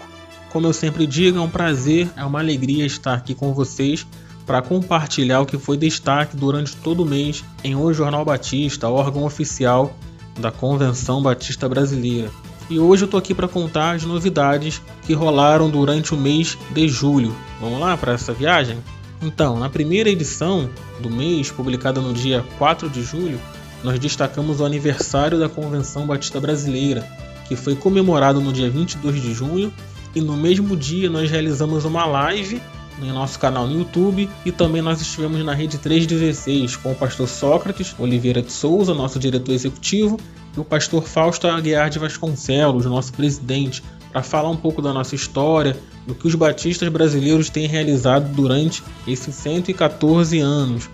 Como 0.51 0.67
eu 0.67 0.71
sempre 0.71 1.07
digo, 1.07 1.39
é 1.39 1.41
um 1.41 1.49
prazer, 1.49 2.07
é 2.15 2.23
uma 2.23 2.37
alegria 2.37 2.85
estar 2.85 3.15
aqui 3.15 3.33
com 3.33 3.51
vocês 3.51 4.05
para 4.45 4.61
compartilhar 4.61 5.41
o 5.41 5.45
que 5.47 5.57
foi 5.57 5.75
destaque 5.75 6.37
durante 6.37 6.75
todo 6.75 7.01
o 7.01 7.05
mês 7.07 7.43
em 7.63 7.75
O 7.75 7.91
Jornal 7.91 8.23
Batista, 8.23 8.89
órgão 8.89 9.23
oficial 9.23 9.91
da 10.39 10.51
Convenção 10.51 11.19
Batista 11.19 11.67
Brasileira. 11.67 12.29
E 12.69 12.77
hoje 12.77 13.05
eu 13.05 13.07
estou 13.07 13.17
aqui 13.17 13.33
para 13.33 13.47
contar 13.47 13.95
as 13.95 14.03
novidades 14.03 14.79
que 15.07 15.13
rolaram 15.13 15.67
durante 15.67 16.13
o 16.13 16.17
mês 16.17 16.59
de 16.69 16.87
julho. 16.87 17.35
Vamos 17.59 17.79
lá 17.79 17.97
para 17.97 18.13
essa 18.13 18.33
viagem? 18.33 18.77
Então, 19.19 19.57
na 19.57 19.67
primeira 19.67 20.11
edição 20.11 20.69
do 20.99 21.09
mês, 21.09 21.49
publicada 21.49 21.99
no 21.99 22.13
dia 22.13 22.45
4 22.59 22.87
de 22.87 23.01
julho, 23.01 23.41
nós 23.83 23.99
destacamos 23.99 24.59
o 24.59 24.65
aniversário 24.65 25.39
da 25.39 25.49
Convenção 25.49 26.05
Batista 26.05 26.39
Brasileira, 26.39 27.07
que 27.47 27.55
foi 27.55 27.75
comemorado 27.75 28.41
no 28.41 28.53
dia 28.53 28.69
22 28.69 29.21
de 29.21 29.33
junho, 29.33 29.73
e 30.15 30.21
no 30.21 30.35
mesmo 30.35 30.75
dia 30.75 31.09
nós 31.09 31.29
realizamos 31.29 31.85
uma 31.85 32.05
live 32.05 32.61
no 32.99 33.13
nosso 33.13 33.39
canal 33.39 33.65
no 33.65 33.77
YouTube 33.77 34.29
e 34.45 34.51
também 34.51 34.81
nós 34.81 35.01
estivemos 35.01 35.43
na 35.43 35.53
Rede 35.53 35.77
316 35.77 36.75
com 36.75 36.91
o 36.91 36.95
pastor 36.95 37.27
Sócrates 37.27 37.95
Oliveira 37.97 38.41
de 38.41 38.51
Souza, 38.51 38.93
nosso 38.93 39.19
diretor 39.19 39.53
executivo, 39.53 40.19
e 40.55 40.59
o 40.59 40.65
pastor 40.65 41.03
Fausto 41.03 41.47
Aguiar 41.47 41.89
de 41.89 41.99
Vasconcelos, 41.99 42.85
nosso 42.85 43.13
presidente, 43.13 43.83
para 44.11 44.23
falar 44.23 44.49
um 44.49 44.57
pouco 44.57 44.81
da 44.81 44.91
nossa 44.91 45.15
história, 45.15 45.77
do 46.05 46.15
que 46.15 46.27
os 46.27 46.35
batistas 46.35 46.89
brasileiros 46.89 47.49
têm 47.49 47.67
realizado 47.67 48.33
durante 48.33 48.83
esses 49.07 49.35
114 49.35 50.39
anos. 50.39 50.89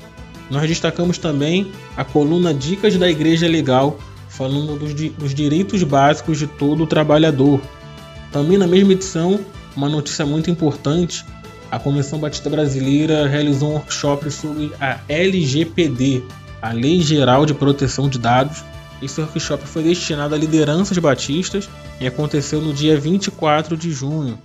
Nós 0.49 0.67
destacamos 0.67 1.17
também 1.17 1.71
a 1.97 2.03
coluna 2.03 2.53
Dicas 2.53 2.95
da 2.97 3.10
Igreja 3.10 3.47
Legal, 3.47 3.97
falando 4.29 4.77
dos, 4.77 4.93
dos 4.93 5.34
direitos 5.34 5.81
básicos 5.84 6.38
de 6.38 6.47
todo 6.47 6.86
trabalhador. 6.86 7.60
Também 8.31 8.58
na 8.58 8.67
mesma 8.67 8.93
edição, 8.93 9.39
uma 9.75 9.89
notícia 9.89 10.25
muito 10.25 10.51
importante, 10.51 11.25
a 11.71 11.79
Convenção 11.79 12.19
Batista 12.19 12.49
Brasileira 12.49 13.27
realizou 13.27 13.71
um 13.71 13.73
workshop 13.73 14.29
sobre 14.29 14.71
a 14.79 14.99
LGPD, 15.10 16.23
a 16.62 16.71
Lei 16.71 17.01
Geral 17.01 17.45
de 17.45 17.53
Proteção 17.53 18.08
de 18.08 18.19
Dados. 18.19 18.63
Esse 19.01 19.19
workshop 19.19 19.67
foi 19.67 19.84
destinado 19.84 20.36
a 20.36 20.38
lideranças 20.38 20.97
batistas 20.97 21.67
e 21.99 22.08
aconteceu 22.08 22.62
no 22.62 22.73
dia 22.73 22.97
24 22.99 23.75
de 23.75 23.91
junho 23.91 24.39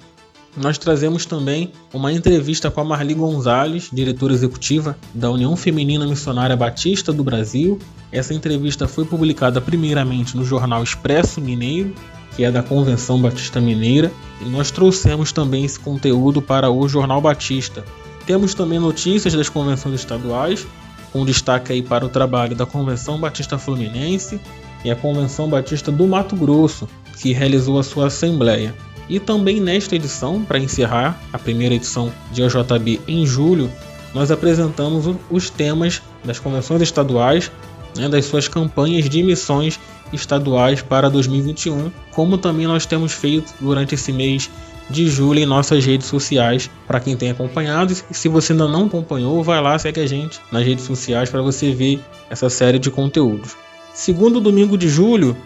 nós 0.56 0.78
trazemos 0.78 1.24
também 1.24 1.72
uma 1.94 2.12
entrevista 2.12 2.70
com 2.70 2.80
a 2.80 2.84
Marli 2.84 3.14
Gonzalez, 3.14 3.88
diretora 3.92 4.32
executiva 4.32 4.96
da 5.14 5.30
União 5.30 5.54
Feminina 5.56 6.06
Missionária 6.06 6.56
Batista 6.56 7.12
do 7.12 7.22
Brasil. 7.22 7.78
Essa 8.10 8.34
entrevista 8.34 8.88
foi 8.88 9.04
publicada 9.04 9.60
primeiramente 9.60 10.36
no 10.36 10.44
jornal 10.44 10.82
Expresso 10.82 11.40
Mineiro, 11.40 11.94
que 12.34 12.44
é 12.44 12.50
da 12.50 12.62
Convenção 12.62 13.20
Batista 13.20 13.60
Mineira, 13.60 14.10
e 14.40 14.48
nós 14.48 14.70
trouxemos 14.70 15.30
também 15.30 15.64
esse 15.64 15.78
conteúdo 15.78 16.42
para 16.42 16.70
o 16.70 16.88
Jornal 16.88 17.20
Batista. 17.20 17.84
Temos 18.26 18.52
também 18.52 18.78
notícias 18.78 19.34
das 19.34 19.48
convenções 19.48 20.00
estaduais, 20.00 20.66
com 21.12 21.24
destaque 21.24 21.72
aí 21.72 21.82
para 21.82 22.04
o 22.04 22.08
trabalho 22.08 22.56
da 22.56 22.66
Convenção 22.66 23.18
Batista 23.18 23.58
Fluminense 23.58 24.40
e 24.84 24.90
a 24.90 24.96
Convenção 24.96 25.48
Batista 25.48 25.92
do 25.92 26.06
Mato 26.06 26.34
Grosso, 26.34 26.88
que 27.20 27.32
realizou 27.32 27.78
a 27.78 27.82
sua 27.82 28.06
assembleia. 28.06 28.74
E 29.08 29.18
também 29.18 29.60
nesta 29.60 29.96
edição, 29.96 30.44
para 30.44 30.58
encerrar 30.58 31.20
a 31.32 31.38
primeira 31.38 31.74
edição 31.74 32.12
de 32.32 32.42
OJB 32.42 33.00
em 33.08 33.26
julho, 33.26 33.70
nós 34.14 34.30
apresentamos 34.30 35.16
os 35.30 35.50
temas 35.50 36.02
das 36.24 36.38
convenções 36.38 36.82
estaduais, 36.82 37.50
né, 37.96 38.08
das 38.08 38.24
suas 38.24 38.48
campanhas 38.48 39.08
de 39.08 39.22
missões 39.22 39.78
estaduais 40.12 40.82
para 40.82 41.08
2021, 41.08 41.90
como 42.12 42.38
também 42.38 42.66
nós 42.66 42.86
temos 42.86 43.12
feito 43.12 43.52
durante 43.60 43.94
esse 43.94 44.12
mês 44.12 44.50
de 44.88 45.08
julho 45.08 45.38
em 45.38 45.46
nossas 45.46 45.84
redes 45.84 46.08
sociais, 46.08 46.68
para 46.86 46.98
quem 46.98 47.16
tem 47.16 47.30
acompanhado. 47.30 47.94
E 48.10 48.14
se 48.14 48.28
você 48.28 48.52
ainda 48.52 48.66
não 48.66 48.86
acompanhou, 48.86 49.42
vai 49.42 49.60
lá, 49.60 49.78
segue 49.78 50.00
a 50.00 50.06
gente 50.06 50.40
nas 50.50 50.66
redes 50.66 50.84
sociais 50.84 51.30
para 51.30 51.40
você 51.40 51.72
ver 51.72 52.00
essa 52.28 52.50
série 52.50 52.78
de 52.78 52.90
conteúdos. 52.90 53.56
Segundo 53.94 54.40
domingo 54.40 54.76
de 54.76 54.88
julho, 54.88 55.36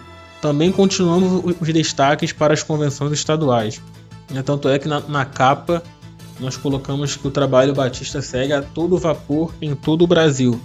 também 0.44 0.70
continuamos 0.70 1.56
os 1.58 1.72
destaques 1.72 2.30
para 2.30 2.52
as 2.52 2.62
convenções 2.62 3.10
estaduais. 3.12 3.80
Né, 4.30 4.42
tanto 4.42 4.68
é 4.68 4.78
que 4.78 4.86
na, 4.86 5.00
na 5.00 5.24
capa 5.24 5.82
nós 6.38 6.54
colocamos 6.54 7.16
que 7.16 7.26
o 7.26 7.30
trabalho 7.30 7.72
Batista 7.72 8.20
segue 8.20 8.52
a 8.52 8.60
todo 8.60 8.98
vapor 8.98 9.54
em 9.62 9.74
todo 9.74 10.02
o 10.02 10.06
Brasil. 10.06 10.60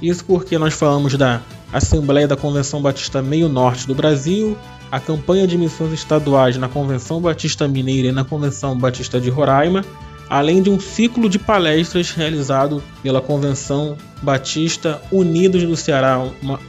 Isso 0.00 0.24
porque 0.24 0.56
nós 0.56 0.72
falamos 0.72 1.16
da 1.16 1.42
Assembleia 1.72 2.28
da 2.28 2.36
Convenção 2.36 2.80
Batista 2.80 3.20
Meio 3.20 3.48
Norte 3.48 3.88
do 3.88 3.94
Brasil, 3.94 4.56
a 4.88 5.00
campanha 5.00 5.48
de 5.48 5.58
missões 5.58 5.92
estaduais 5.92 6.56
na 6.56 6.68
Convenção 6.68 7.20
Batista 7.20 7.66
Mineira 7.66 8.10
e 8.10 8.12
na 8.12 8.24
Convenção 8.24 8.78
Batista 8.78 9.20
de 9.20 9.30
Roraima, 9.30 9.84
além 10.30 10.62
de 10.62 10.70
um 10.70 10.78
ciclo 10.78 11.28
de 11.28 11.40
palestras 11.40 12.12
realizado 12.12 12.80
pela 13.02 13.20
Convenção 13.20 13.96
Batista 14.22 15.02
Unidos 15.10 15.64
do 15.64 15.76
Ceará, 15.76 16.24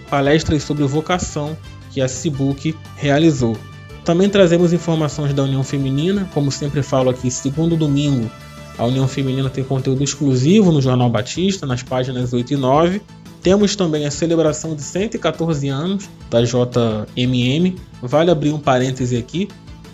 palestras 0.09 0.63
sobre 0.63 0.83
vocação 0.85 1.55
que 1.95 2.01
a 2.01 2.09
Cibuc 2.09 2.75
realizou. 2.97 3.57
Também 4.03 4.29
trazemos 4.29 4.73
informações 4.73 5.33
da 5.33 5.43
União 5.43 5.63
Feminina, 5.63 6.29
como 6.33 6.51
sempre 6.51 6.83
falo 6.83 7.09
aqui, 7.09 7.31
segundo 7.31 7.77
domingo, 7.77 8.29
a 8.77 8.85
União 8.85 9.07
Feminina 9.07 9.49
tem 9.49 9.63
conteúdo 9.63 10.03
exclusivo 10.03 10.73
no 10.73 10.81
Jornal 10.81 11.09
Batista, 11.09 11.65
nas 11.65 11.81
páginas 11.81 12.33
8 12.33 12.53
e 12.53 12.57
9. 12.57 13.01
Temos 13.41 13.77
também 13.77 14.05
a 14.05 14.11
celebração 14.11 14.75
de 14.75 14.81
114 14.81 15.69
anos 15.69 16.09
da 16.29 16.41
JMM. 16.41 17.75
Vale 18.01 18.29
abrir 18.29 18.51
um 18.51 18.59
parêntese 18.59 19.15
aqui, 19.15 19.47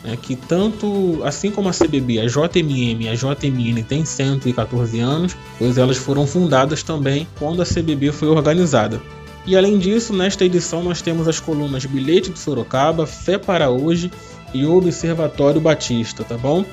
né, 0.03 0.17
que 0.19 0.35
tanto 0.35 1.21
assim 1.23 1.51
como 1.51 1.69
a 1.69 1.71
CBB, 1.71 2.19
a 2.19 2.25
JMM 2.25 3.03
e 3.03 3.09
a 3.09 3.13
JMN 3.13 3.83
têm 3.83 4.03
114 4.03 4.99
anos, 4.99 5.37
pois 5.59 5.77
elas 5.77 5.97
foram 5.97 6.25
fundadas 6.25 6.81
também 6.81 7.27
quando 7.37 7.61
a 7.61 7.65
CBB 7.65 8.11
foi 8.11 8.29
organizada. 8.29 8.99
E 9.45 9.57
além 9.57 9.79
disso, 9.79 10.13
nesta 10.13 10.45
edição 10.45 10.83
nós 10.83 11.01
temos 11.01 11.27
as 11.27 11.39
colunas 11.39 11.85
Bilhete 11.85 12.29
de 12.29 12.39
Sorocaba, 12.39 13.07
Fé 13.07 13.37
para 13.37 13.69
Hoje 13.69 14.11
e 14.53 14.65
Observatório 14.65 15.59
Batista, 15.59 16.23
tá 16.23 16.37
bom? 16.37 16.63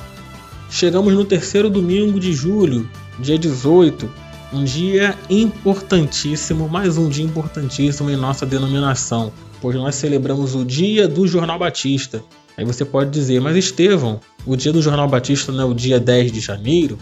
Chegamos 0.70 1.14
no 1.14 1.24
terceiro 1.24 1.70
domingo 1.70 2.20
de 2.20 2.32
julho, 2.32 2.88
dia 3.18 3.38
18, 3.38 4.10
um 4.52 4.64
dia 4.64 5.16
importantíssimo, 5.30 6.68
mais 6.68 6.98
um 6.98 7.08
dia 7.08 7.24
importantíssimo 7.24 8.10
em 8.10 8.16
nossa 8.16 8.44
denominação, 8.44 9.32
pois 9.60 9.76
nós 9.76 9.94
celebramos 9.94 10.54
o 10.54 10.64
Dia 10.64 11.08
do 11.08 11.26
Jornal 11.26 11.58
Batista. 11.58 12.22
Aí 12.56 12.64
você 12.64 12.84
pode 12.84 13.10
dizer, 13.10 13.40
mas 13.40 13.56
Estevão, 13.56 14.20
o 14.44 14.56
Dia 14.56 14.72
do 14.72 14.82
Jornal 14.82 15.08
Batista 15.08 15.52
não 15.52 15.62
é 15.62 15.64
o 15.64 15.74
dia 15.74 15.98
10 15.98 16.32
de 16.32 16.40
janeiro? 16.40 16.98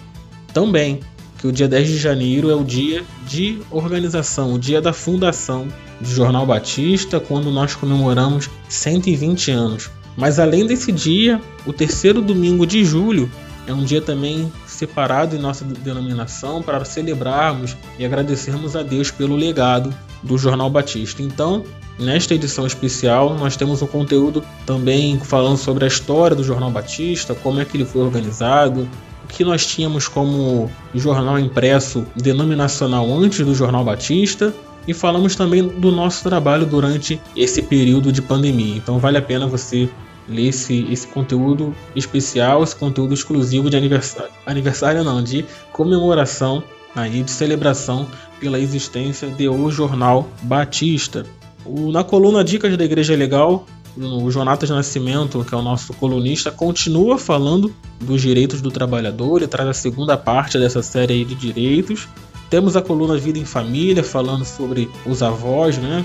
Também, 0.52 1.00
que 1.38 1.46
o 1.46 1.52
dia 1.52 1.68
10 1.68 1.88
de 1.88 1.98
janeiro 1.98 2.50
é 2.50 2.54
o 2.54 2.64
dia 2.64 3.04
de 3.26 3.58
organização, 3.70 4.54
o 4.54 4.58
dia 4.58 4.80
da 4.80 4.92
fundação 4.92 5.68
do 6.00 6.08
Jornal 6.08 6.46
Batista, 6.46 7.20
quando 7.20 7.50
nós 7.50 7.74
comemoramos 7.74 8.50
120 8.68 9.50
anos. 9.50 9.90
Mas 10.16 10.38
além 10.38 10.66
desse 10.66 10.90
dia, 10.90 11.40
o 11.66 11.72
terceiro 11.72 12.22
domingo 12.22 12.66
de 12.66 12.84
julho 12.84 13.30
é 13.66 13.74
um 13.74 13.84
dia 13.84 14.00
também 14.00 14.50
separado 14.66 15.34
em 15.34 15.38
nossa 15.38 15.64
denominação 15.64 16.62
para 16.62 16.84
celebrarmos 16.84 17.76
e 17.98 18.04
agradecermos 18.04 18.76
a 18.76 18.82
Deus 18.82 19.10
pelo 19.10 19.34
legado 19.34 19.92
do 20.22 20.38
Jornal 20.38 20.70
Batista. 20.70 21.22
Então, 21.22 21.64
nesta 21.98 22.34
edição 22.34 22.66
especial, 22.66 23.34
nós 23.34 23.56
temos 23.56 23.82
um 23.82 23.86
conteúdo 23.86 24.42
também 24.64 25.18
falando 25.18 25.56
sobre 25.56 25.84
a 25.84 25.88
história 25.88 26.36
do 26.36 26.44
Jornal 26.44 26.70
Batista, 26.70 27.34
como 27.34 27.60
é 27.60 27.64
que 27.64 27.76
ele 27.76 27.84
foi 27.84 28.02
organizado, 28.02 28.88
que 29.28 29.44
nós 29.44 29.66
tínhamos 29.66 30.08
como 30.08 30.70
jornal 30.94 31.38
impresso 31.38 32.06
denominacional 32.16 33.10
antes 33.12 33.44
do 33.44 33.54
Jornal 33.54 33.84
Batista 33.84 34.54
e 34.86 34.94
falamos 34.94 35.34
também 35.34 35.66
do 35.66 35.90
nosso 35.90 36.22
trabalho 36.22 36.64
durante 36.64 37.20
esse 37.34 37.62
período 37.62 38.12
de 38.12 38.22
pandemia. 38.22 38.76
Então 38.76 38.98
vale 38.98 39.18
a 39.18 39.22
pena 39.22 39.46
você 39.46 39.88
ler 40.28 40.48
esse, 40.48 40.86
esse 40.90 41.06
conteúdo 41.06 41.74
especial, 41.94 42.62
esse 42.62 42.74
conteúdo 42.74 43.14
exclusivo 43.14 43.70
de 43.70 43.76
aniversário. 43.76 44.32
Aniversário 44.44 45.04
não, 45.04 45.22
de 45.22 45.44
comemoração 45.72 46.62
aí 46.94 47.22
de 47.22 47.30
celebração 47.30 48.08
pela 48.40 48.58
existência 48.58 49.28
de 49.28 49.48
O 49.48 49.70
Jornal 49.70 50.28
Batista. 50.42 51.26
O, 51.64 51.92
na 51.92 52.02
coluna 52.02 52.42
Dicas 52.42 52.76
da 52.76 52.84
Igreja 52.84 53.14
Legal, 53.14 53.66
o 53.96 54.30
Jonatas 54.30 54.68
Nascimento, 54.68 55.44
que 55.44 55.54
é 55.54 55.56
o 55.56 55.62
nosso 55.62 55.92
colunista, 55.94 56.50
continua 56.50 57.18
falando 57.18 57.74
dos 58.00 58.20
direitos 58.20 58.60
do 58.60 58.70
trabalhador 58.70 59.42
e 59.42 59.46
traz 59.46 59.68
a 59.68 59.72
segunda 59.72 60.16
parte 60.16 60.58
dessa 60.58 60.82
série 60.82 61.24
de 61.24 61.34
direitos. 61.34 62.06
Temos 62.50 62.76
a 62.76 62.82
coluna 62.82 63.16
Vida 63.16 63.38
em 63.38 63.44
Família, 63.44 64.04
falando 64.04 64.44
sobre 64.44 64.88
os 65.04 65.22
avós, 65.22 65.78
né? 65.78 66.04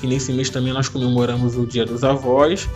que 0.00 0.06
nesse 0.06 0.32
mês 0.32 0.48
também 0.48 0.72
nós 0.72 0.88
comemoramos 0.88 1.56
o 1.56 1.66
Dia 1.66 1.84
dos 1.84 2.02
Avós. 2.02 2.68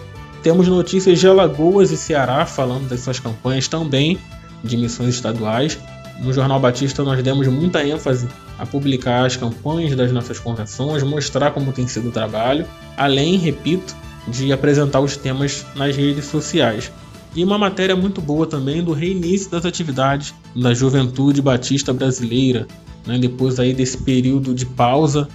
Temos 0.43 0.69
notícias 0.69 1.19
de 1.19 1.27
Alagoas 1.27 1.91
e 1.91 1.97
Ceará, 1.97 2.45
falando 2.45 2.89
das 2.89 3.01
suas 3.01 3.19
campanhas 3.19 3.69
também 3.69 4.19
de 4.63 4.77
missões 4.77 5.15
estaduais. 5.15 5.79
No 6.21 6.33
Jornal 6.33 6.61
Batista 6.61 7.03
nós 7.03 7.23
demos 7.23 7.47
muita 7.47 7.87
ênfase 7.87 8.29
a 8.59 8.67
publicar 8.67 9.25
as 9.25 9.37
campanhas 9.37 9.95
das 9.95 10.13
nossas 10.13 10.39
convenções, 10.39 11.03
mostrar 11.03 11.51
como 11.53 11.73
tem 11.73 11.87
sido 11.87 12.09
o 12.09 12.13
trabalho, 12.13 12.67
além, 12.97 13.37
repito, 13.37 13.95
de 14.29 14.53
apresentar 14.53 15.01
os 15.01 15.17
temas 15.17 15.65
nas 15.75 15.97
redes 15.97 16.27
sociais. 16.27 16.91
E 17.35 17.45
uma 17.45 17.59
matéria 17.59 17.95
muito 17.95 18.21
boa 18.21 18.47
também 18.47 18.83
do 18.83 18.93
reinício 18.93 19.51
das 19.51 19.67
atividades 19.67 20.35
da 20.55 20.73
Juventude 20.73 21.43
Batista 21.43 21.93
Brasileira, 21.93 22.67
né, 23.07 23.19
depois 23.19 23.61
aí 23.61 23.75
desse 23.75 23.99
período 23.99 24.55
de 24.55 24.65
pausa 24.65 25.29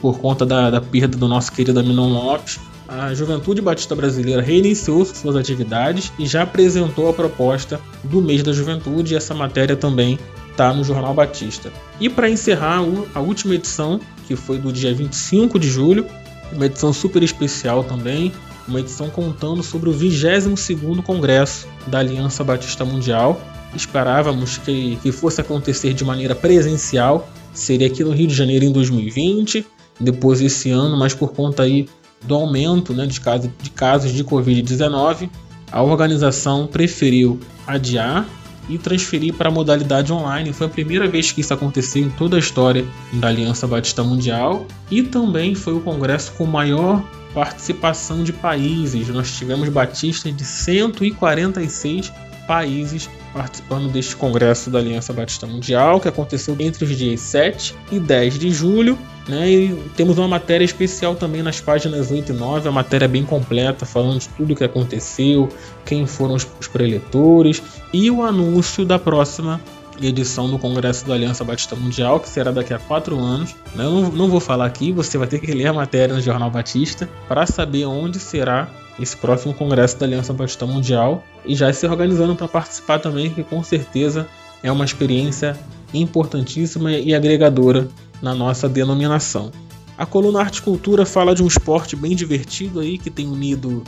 por 0.00 0.18
conta 0.18 0.44
da, 0.44 0.70
da 0.70 0.80
perda 0.80 1.16
do 1.16 1.26
nosso 1.26 1.52
querido 1.52 1.80
Aminon 1.80 2.12
Lopes. 2.12 2.60
A 2.86 3.14
Juventude 3.14 3.62
Batista 3.62 3.94
Brasileira 3.94 4.42
reiniciou 4.42 5.04
suas 5.04 5.36
atividades 5.36 6.12
e 6.18 6.26
já 6.26 6.42
apresentou 6.42 7.08
a 7.08 7.12
proposta 7.12 7.80
do 8.02 8.20
mês 8.20 8.42
da 8.42 8.52
juventude, 8.52 9.14
e 9.14 9.16
essa 9.16 9.32
matéria 9.32 9.76
também 9.76 10.18
está 10.50 10.72
no 10.74 10.82
Jornal 10.82 11.14
Batista. 11.14 11.72
E 12.00 12.08
para 12.08 12.28
encerrar 12.28 12.84
a 13.14 13.20
última 13.20 13.54
edição, 13.54 14.00
que 14.26 14.34
foi 14.34 14.58
do 14.58 14.72
dia 14.72 14.92
25 14.92 15.58
de 15.58 15.68
julho, 15.68 16.04
uma 16.52 16.66
edição 16.66 16.92
super 16.92 17.22
especial 17.22 17.84
também, 17.84 18.32
uma 18.66 18.80
edição 18.80 19.08
contando 19.08 19.62
sobre 19.62 19.88
o 19.88 19.92
22º 19.92 21.02
Congresso 21.02 21.66
da 21.86 21.98
Aliança 21.98 22.44
Batista 22.44 22.84
Mundial. 22.84 23.40
Esperávamos 23.74 24.58
que, 24.58 24.96
que 24.96 25.12
fosse 25.12 25.40
acontecer 25.40 25.94
de 25.94 26.04
maneira 26.04 26.34
presencial, 26.34 27.28
seria 27.52 27.86
aqui 27.86 28.02
no 28.02 28.10
Rio 28.10 28.26
de 28.26 28.34
Janeiro 28.34 28.64
em 28.64 28.72
2020, 28.72 29.66
depois 29.98 30.40
esse 30.40 30.70
ano, 30.70 30.96
mas 30.96 31.14
por 31.14 31.32
conta 31.32 31.62
aí 31.62 31.88
do 32.22 32.34
aumento 32.34 32.92
né, 32.92 33.06
de, 33.06 33.20
caso, 33.20 33.52
de 33.60 33.70
casos 33.70 34.12
de 34.12 34.24
Covid-19, 34.24 35.30
a 35.70 35.82
organização 35.82 36.66
preferiu 36.66 37.38
adiar 37.66 38.26
e 38.68 38.78
transferir 38.78 39.34
para 39.34 39.48
a 39.48 39.52
modalidade 39.52 40.12
online. 40.12 40.52
Foi 40.52 40.66
a 40.66 40.70
primeira 40.70 41.08
vez 41.08 41.32
que 41.32 41.40
isso 41.40 41.52
aconteceu 41.52 42.02
em 42.02 42.10
toda 42.10 42.36
a 42.36 42.38
história 42.38 42.86
da 43.12 43.28
Aliança 43.28 43.66
Batista 43.66 44.02
Mundial 44.02 44.66
e 44.90 45.02
também 45.02 45.54
foi 45.54 45.74
o 45.74 45.80
congresso 45.80 46.32
com 46.32 46.46
maior 46.46 47.02
participação 47.34 48.22
de 48.22 48.32
países. 48.32 49.08
Nós 49.08 49.36
tivemos 49.36 49.68
batistas 49.68 50.36
de 50.36 50.44
146 50.44 52.12
países 52.46 53.08
participando 53.32 53.90
deste 53.90 54.16
congresso 54.16 54.70
da 54.70 54.78
Aliança 54.78 55.12
Batista 55.12 55.46
Mundial, 55.46 56.00
que 56.00 56.08
aconteceu 56.08 56.56
entre 56.58 56.84
os 56.84 56.96
dias 56.96 57.20
7 57.20 57.74
e 57.92 58.00
10 58.00 58.38
de 58.38 58.50
julho. 58.50 58.98
Né? 59.28 59.50
E 59.50 59.90
temos 59.96 60.18
uma 60.18 60.26
matéria 60.26 60.64
especial 60.64 61.14
também 61.14 61.42
nas 61.42 61.60
páginas 61.60 62.10
8 62.10 62.32
e 62.32 62.34
9, 62.34 62.68
a 62.68 62.72
matéria 62.72 63.06
bem 63.06 63.24
completa, 63.24 63.86
falando 63.86 64.18
de 64.18 64.28
tudo 64.30 64.52
o 64.52 64.56
que 64.56 64.64
aconteceu, 64.64 65.48
quem 65.84 66.06
foram 66.06 66.34
os 66.34 66.44
preletores 66.72 67.62
e 67.92 68.10
o 68.10 68.22
anúncio 68.22 68.84
da 68.84 68.98
próxima 68.98 69.60
edição 70.00 70.48
do 70.48 70.58
Congresso 70.58 71.06
da 71.06 71.14
Aliança 71.14 71.44
Batista 71.44 71.76
Mundial, 71.76 72.18
que 72.20 72.28
será 72.28 72.50
daqui 72.50 72.72
a 72.72 72.78
quatro 72.78 73.18
anos. 73.18 73.54
Né? 73.74 73.84
Eu 73.84 74.10
não 74.10 74.28
vou 74.28 74.40
falar 74.40 74.66
aqui, 74.66 74.92
você 74.92 75.18
vai 75.18 75.28
ter 75.28 75.38
que 75.38 75.52
ler 75.52 75.66
a 75.66 75.72
matéria 75.72 76.14
no 76.14 76.20
Jornal 76.20 76.50
Batista 76.50 77.08
para 77.28 77.46
saber 77.46 77.84
onde 77.84 78.18
será 78.18 78.68
esse 79.00 79.16
próximo 79.16 79.54
Congresso 79.54 79.98
da 79.98 80.06
Aliança 80.06 80.32
Batista 80.32 80.66
Mundial 80.66 81.24
e 81.44 81.54
já 81.54 81.72
se 81.72 81.86
organizando 81.86 82.36
para 82.36 82.46
participar 82.46 82.98
também, 82.98 83.30
que 83.30 83.42
com 83.42 83.62
certeza 83.62 84.28
é 84.62 84.70
uma 84.70 84.84
experiência 84.84 85.58
importantíssima 85.92 86.92
e 86.92 87.14
agregadora 87.14 87.88
na 88.20 88.34
nossa 88.34 88.68
denominação. 88.68 89.50
A 89.96 90.06
coluna 90.06 90.40
Arte 90.40 90.62
Cultura 90.62 91.04
fala 91.04 91.34
de 91.34 91.42
um 91.42 91.46
esporte 91.46 91.96
bem 91.96 92.14
divertido 92.14 92.80
aí 92.80 92.98
que 92.98 93.10
tem 93.10 93.26
unido 93.26 93.82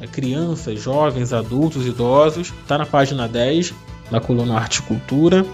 é, 0.00 0.06
crianças, 0.06 0.80
jovens, 0.80 1.32
adultos, 1.32 1.86
idosos. 1.86 2.52
Está 2.62 2.78
na 2.78 2.86
página 2.86 3.26
10 3.26 3.74
da 4.10 4.20
coluna 4.20 4.54
Arte 4.54 4.82
Cultura. 4.82 5.44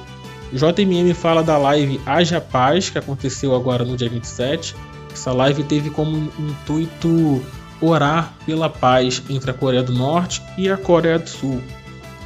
JMM 0.53 1.13
fala 1.15 1.43
da 1.43 1.59
live 1.59 2.01
Haja 2.07 2.41
Paz, 2.41 2.91
que 2.91 2.99
aconteceu 2.99 3.55
agora 3.55 3.85
no 3.85 3.97
dia 3.97 4.09
27. 4.09 4.77
Essa 5.13 5.33
live 5.33 5.65
teve 5.65 5.91
como 5.91 6.31
intuito 6.39 7.43
orar 7.81 8.35
pela 8.47 8.69
paz 8.69 9.23
entre 9.29 9.51
a 9.51 9.55
Coreia 9.55 9.83
do 9.83 9.93
Norte 9.93 10.43
e 10.57 10.69
a 10.69 10.77
Coreia 10.77 11.19
do 11.19 11.29
Sul. 11.29 11.61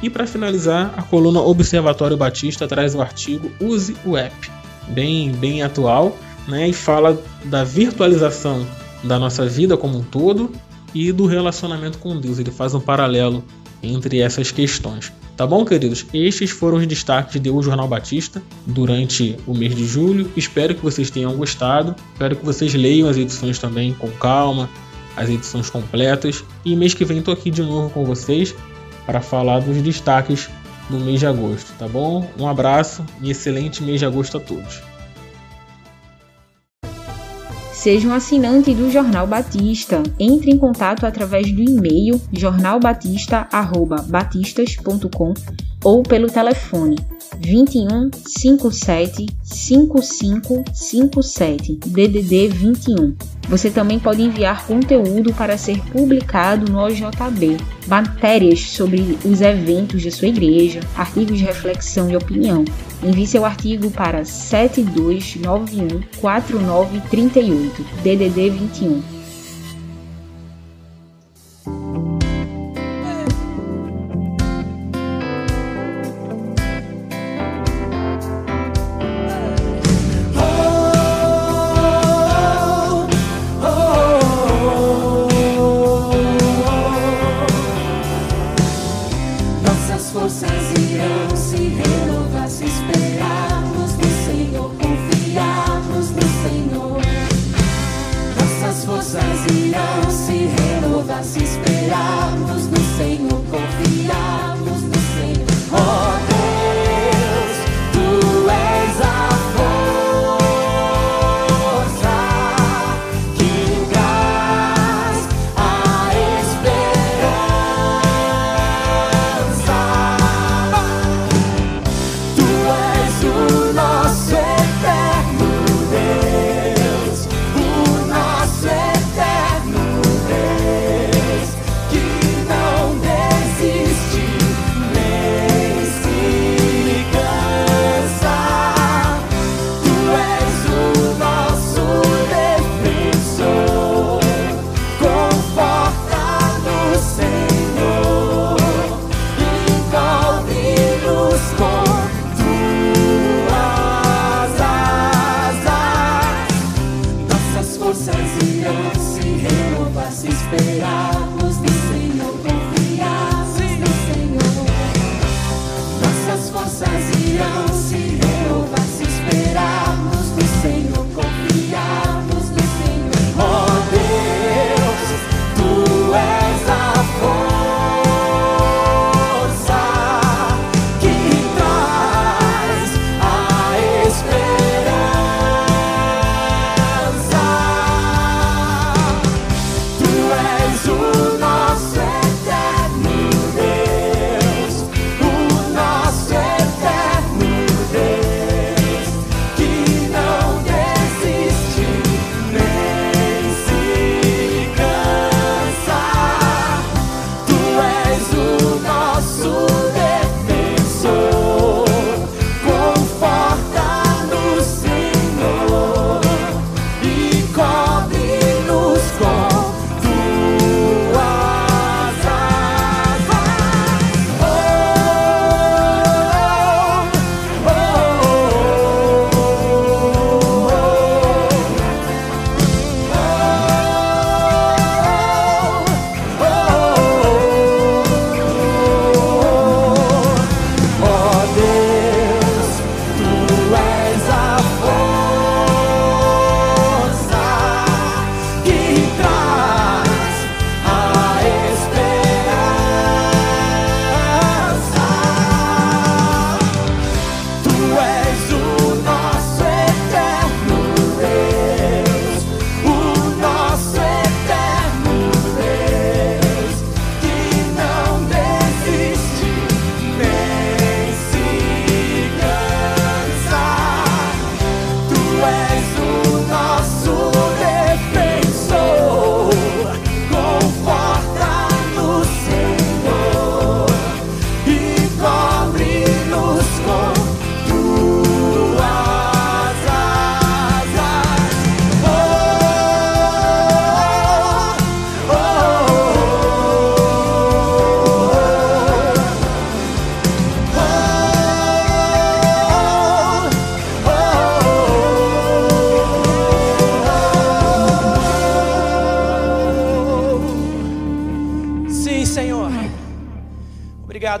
E 0.01 0.09
para 0.09 0.25
finalizar, 0.25 0.93
a 0.95 1.01
coluna 1.01 1.41
Observatório 1.41 2.15
Batista 2.15 2.67
traz 2.67 2.95
o 2.95 3.01
artigo 3.01 3.51
Use 3.59 3.95
o 4.05 4.15
App, 4.15 4.51
bem, 4.87 5.31
bem 5.31 5.61
atual, 5.61 6.17
né, 6.47 6.69
e 6.69 6.73
fala 6.73 7.21
da 7.45 7.63
virtualização 7.63 8.65
da 9.03 9.19
nossa 9.19 9.45
vida 9.45 9.75
como 9.75 9.97
um 9.97 10.03
todo, 10.03 10.51
e 10.93 11.11
do 11.11 11.25
relacionamento 11.25 11.97
com 11.97 12.19
Deus. 12.19 12.39
Ele 12.39 12.51
faz 12.51 12.73
um 12.73 12.79
paralelo 12.79 13.43
entre 13.81 14.19
essas 14.19 14.51
questões. 14.51 15.11
Tá 15.37 15.47
bom, 15.47 15.63
queridos? 15.63 16.05
Estes 16.13 16.51
foram 16.51 16.77
os 16.77 16.87
destaques 16.87 17.39
de 17.39 17.49
O 17.49 17.61
Jornal 17.61 17.87
Batista 17.87 18.41
durante 18.65 19.37
o 19.47 19.53
mês 19.53 19.73
de 19.73 19.85
julho. 19.85 20.29
Espero 20.35 20.75
que 20.75 20.81
vocês 20.81 21.09
tenham 21.09 21.33
gostado. 21.37 21.95
Espero 22.13 22.35
que 22.35 22.45
vocês 22.45 22.73
leiam 22.73 23.07
as 23.07 23.15
edições 23.15 23.57
também 23.57 23.93
com 23.93 24.09
calma, 24.09 24.69
as 25.19 25.29
edições 25.29 25.69
completas. 25.69 26.43
E 26.65 26.75
mês 26.75 26.95
que 26.95 27.05
vem 27.05 27.19
estou 27.19 27.33
aqui 27.33 27.49
de 27.51 27.61
novo 27.61 27.89
com 27.89 28.05
vocês 28.05 28.55
para 29.05 29.21
falar 29.21 29.59
dos 29.59 29.81
destaques 29.81 30.49
do 30.89 30.99
mês 30.99 31.19
de 31.19 31.27
agosto, 31.27 31.71
tá 31.77 31.85
bom? 31.87 32.27
Um 32.37 32.47
abraço 32.47 33.05
e 33.21 33.29
excelente 33.29 33.83
mês 33.83 33.99
de 33.99 34.05
agosto 34.05 34.37
a 34.37 34.39
todos. 34.39 34.81
Seja 37.73 38.07
um 38.07 38.13
assinante 38.13 38.73
do 38.73 38.89
Jornal 38.91 39.27
Batista. 39.27 40.01
Entre 40.19 40.51
em 40.51 40.57
contato 40.57 41.05
através 41.05 41.51
do 41.51 41.61
e-mail 41.61 42.19
jornalbatista@batistas.com 42.33 45.33
ou 45.83 46.01
pelo 46.03 46.27
telefone 46.27 46.95
21 47.37 48.11
57 48.25 49.27
55 49.43 50.63
57 50.73 51.75
DDD 51.85 52.47
21. 52.47 53.15
Você 53.47 53.71
também 53.71 53.97
pode 53.97 54.21
enviar 54.21 54.65
conteúdo 54.67 55.33
para 55.33 55.57
ser 55.57 55.81
publicado 55.85 56.71
no 56.71 56.79
OJB, 56.79 57.57
matérias 57.87 58.59
sobre 58.59 59.17
os 59.25 59.41
eventos 59.41 60.01
de 60.01 60.11
sua 60.11 60.27
igreja, 60.27 60.81
artigos 60.95 61.39
de 61.39 61.45
reflexão 61.45 62.09
e 62.11 62.15
opinião. 62.15 62.63
Envie 63.03 63.25
seu 63.25 63.43
artigo 63.45 63.89
para 63.89 64.23
7291 64.23 66.01
4938 66.21 67.83
DDD 68.03 68.49
21. 68.49 69.18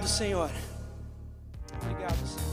Senhor. 0.07 0.49
Obrigado, 1.81 2.25
Senhor. 2.25 2.49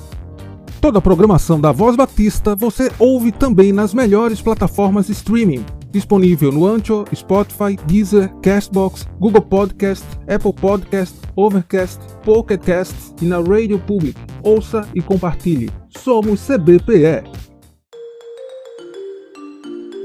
Toda 0.80 0.98
a 0.98 1.02
programação 1.02 1.60
da 1.60 1.72
Voz 1.72 1.96
Batista 1.96 2.54
você 2.54 2.92
ouve 2.98 3.32
também 3.32 3.72
nas 3.72 3.92
melhores 3.92 4.40
plataformas 4.40 5.06
de 5.06 5.12
streaming. 5.12 5.64
Disponível 5.90 6.52
no 6.52 6.66
Ancho, 6.66 7.04
Spotify, 7.14 7.76
Deezer, 7.86 8.32
Castbox, 8.36 9.06
Google 9.18 9.42
Podcast, 9.42 10.04
Apple 10.28 10.52
Podcast, 10.52 11.16
Overcast, 11.34 11.98
Pocket 12.22 12.60
Cast 12.60 12.94
e 13.20 13.24
na 13.24 13.40
Radio 13.40 13.78
Public. 13.78 14.16
Ouça 14.42 14.86
e 14.94 15.00
compartilhe. 15.00 15.70
Somos 15.88 16.46
CBPE. 16.46 17.24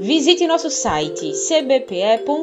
Visite 0.00 0.46
nosso 0.48 0.68
site 0.68 1.30
cbpe.org.br. 1.32 2.42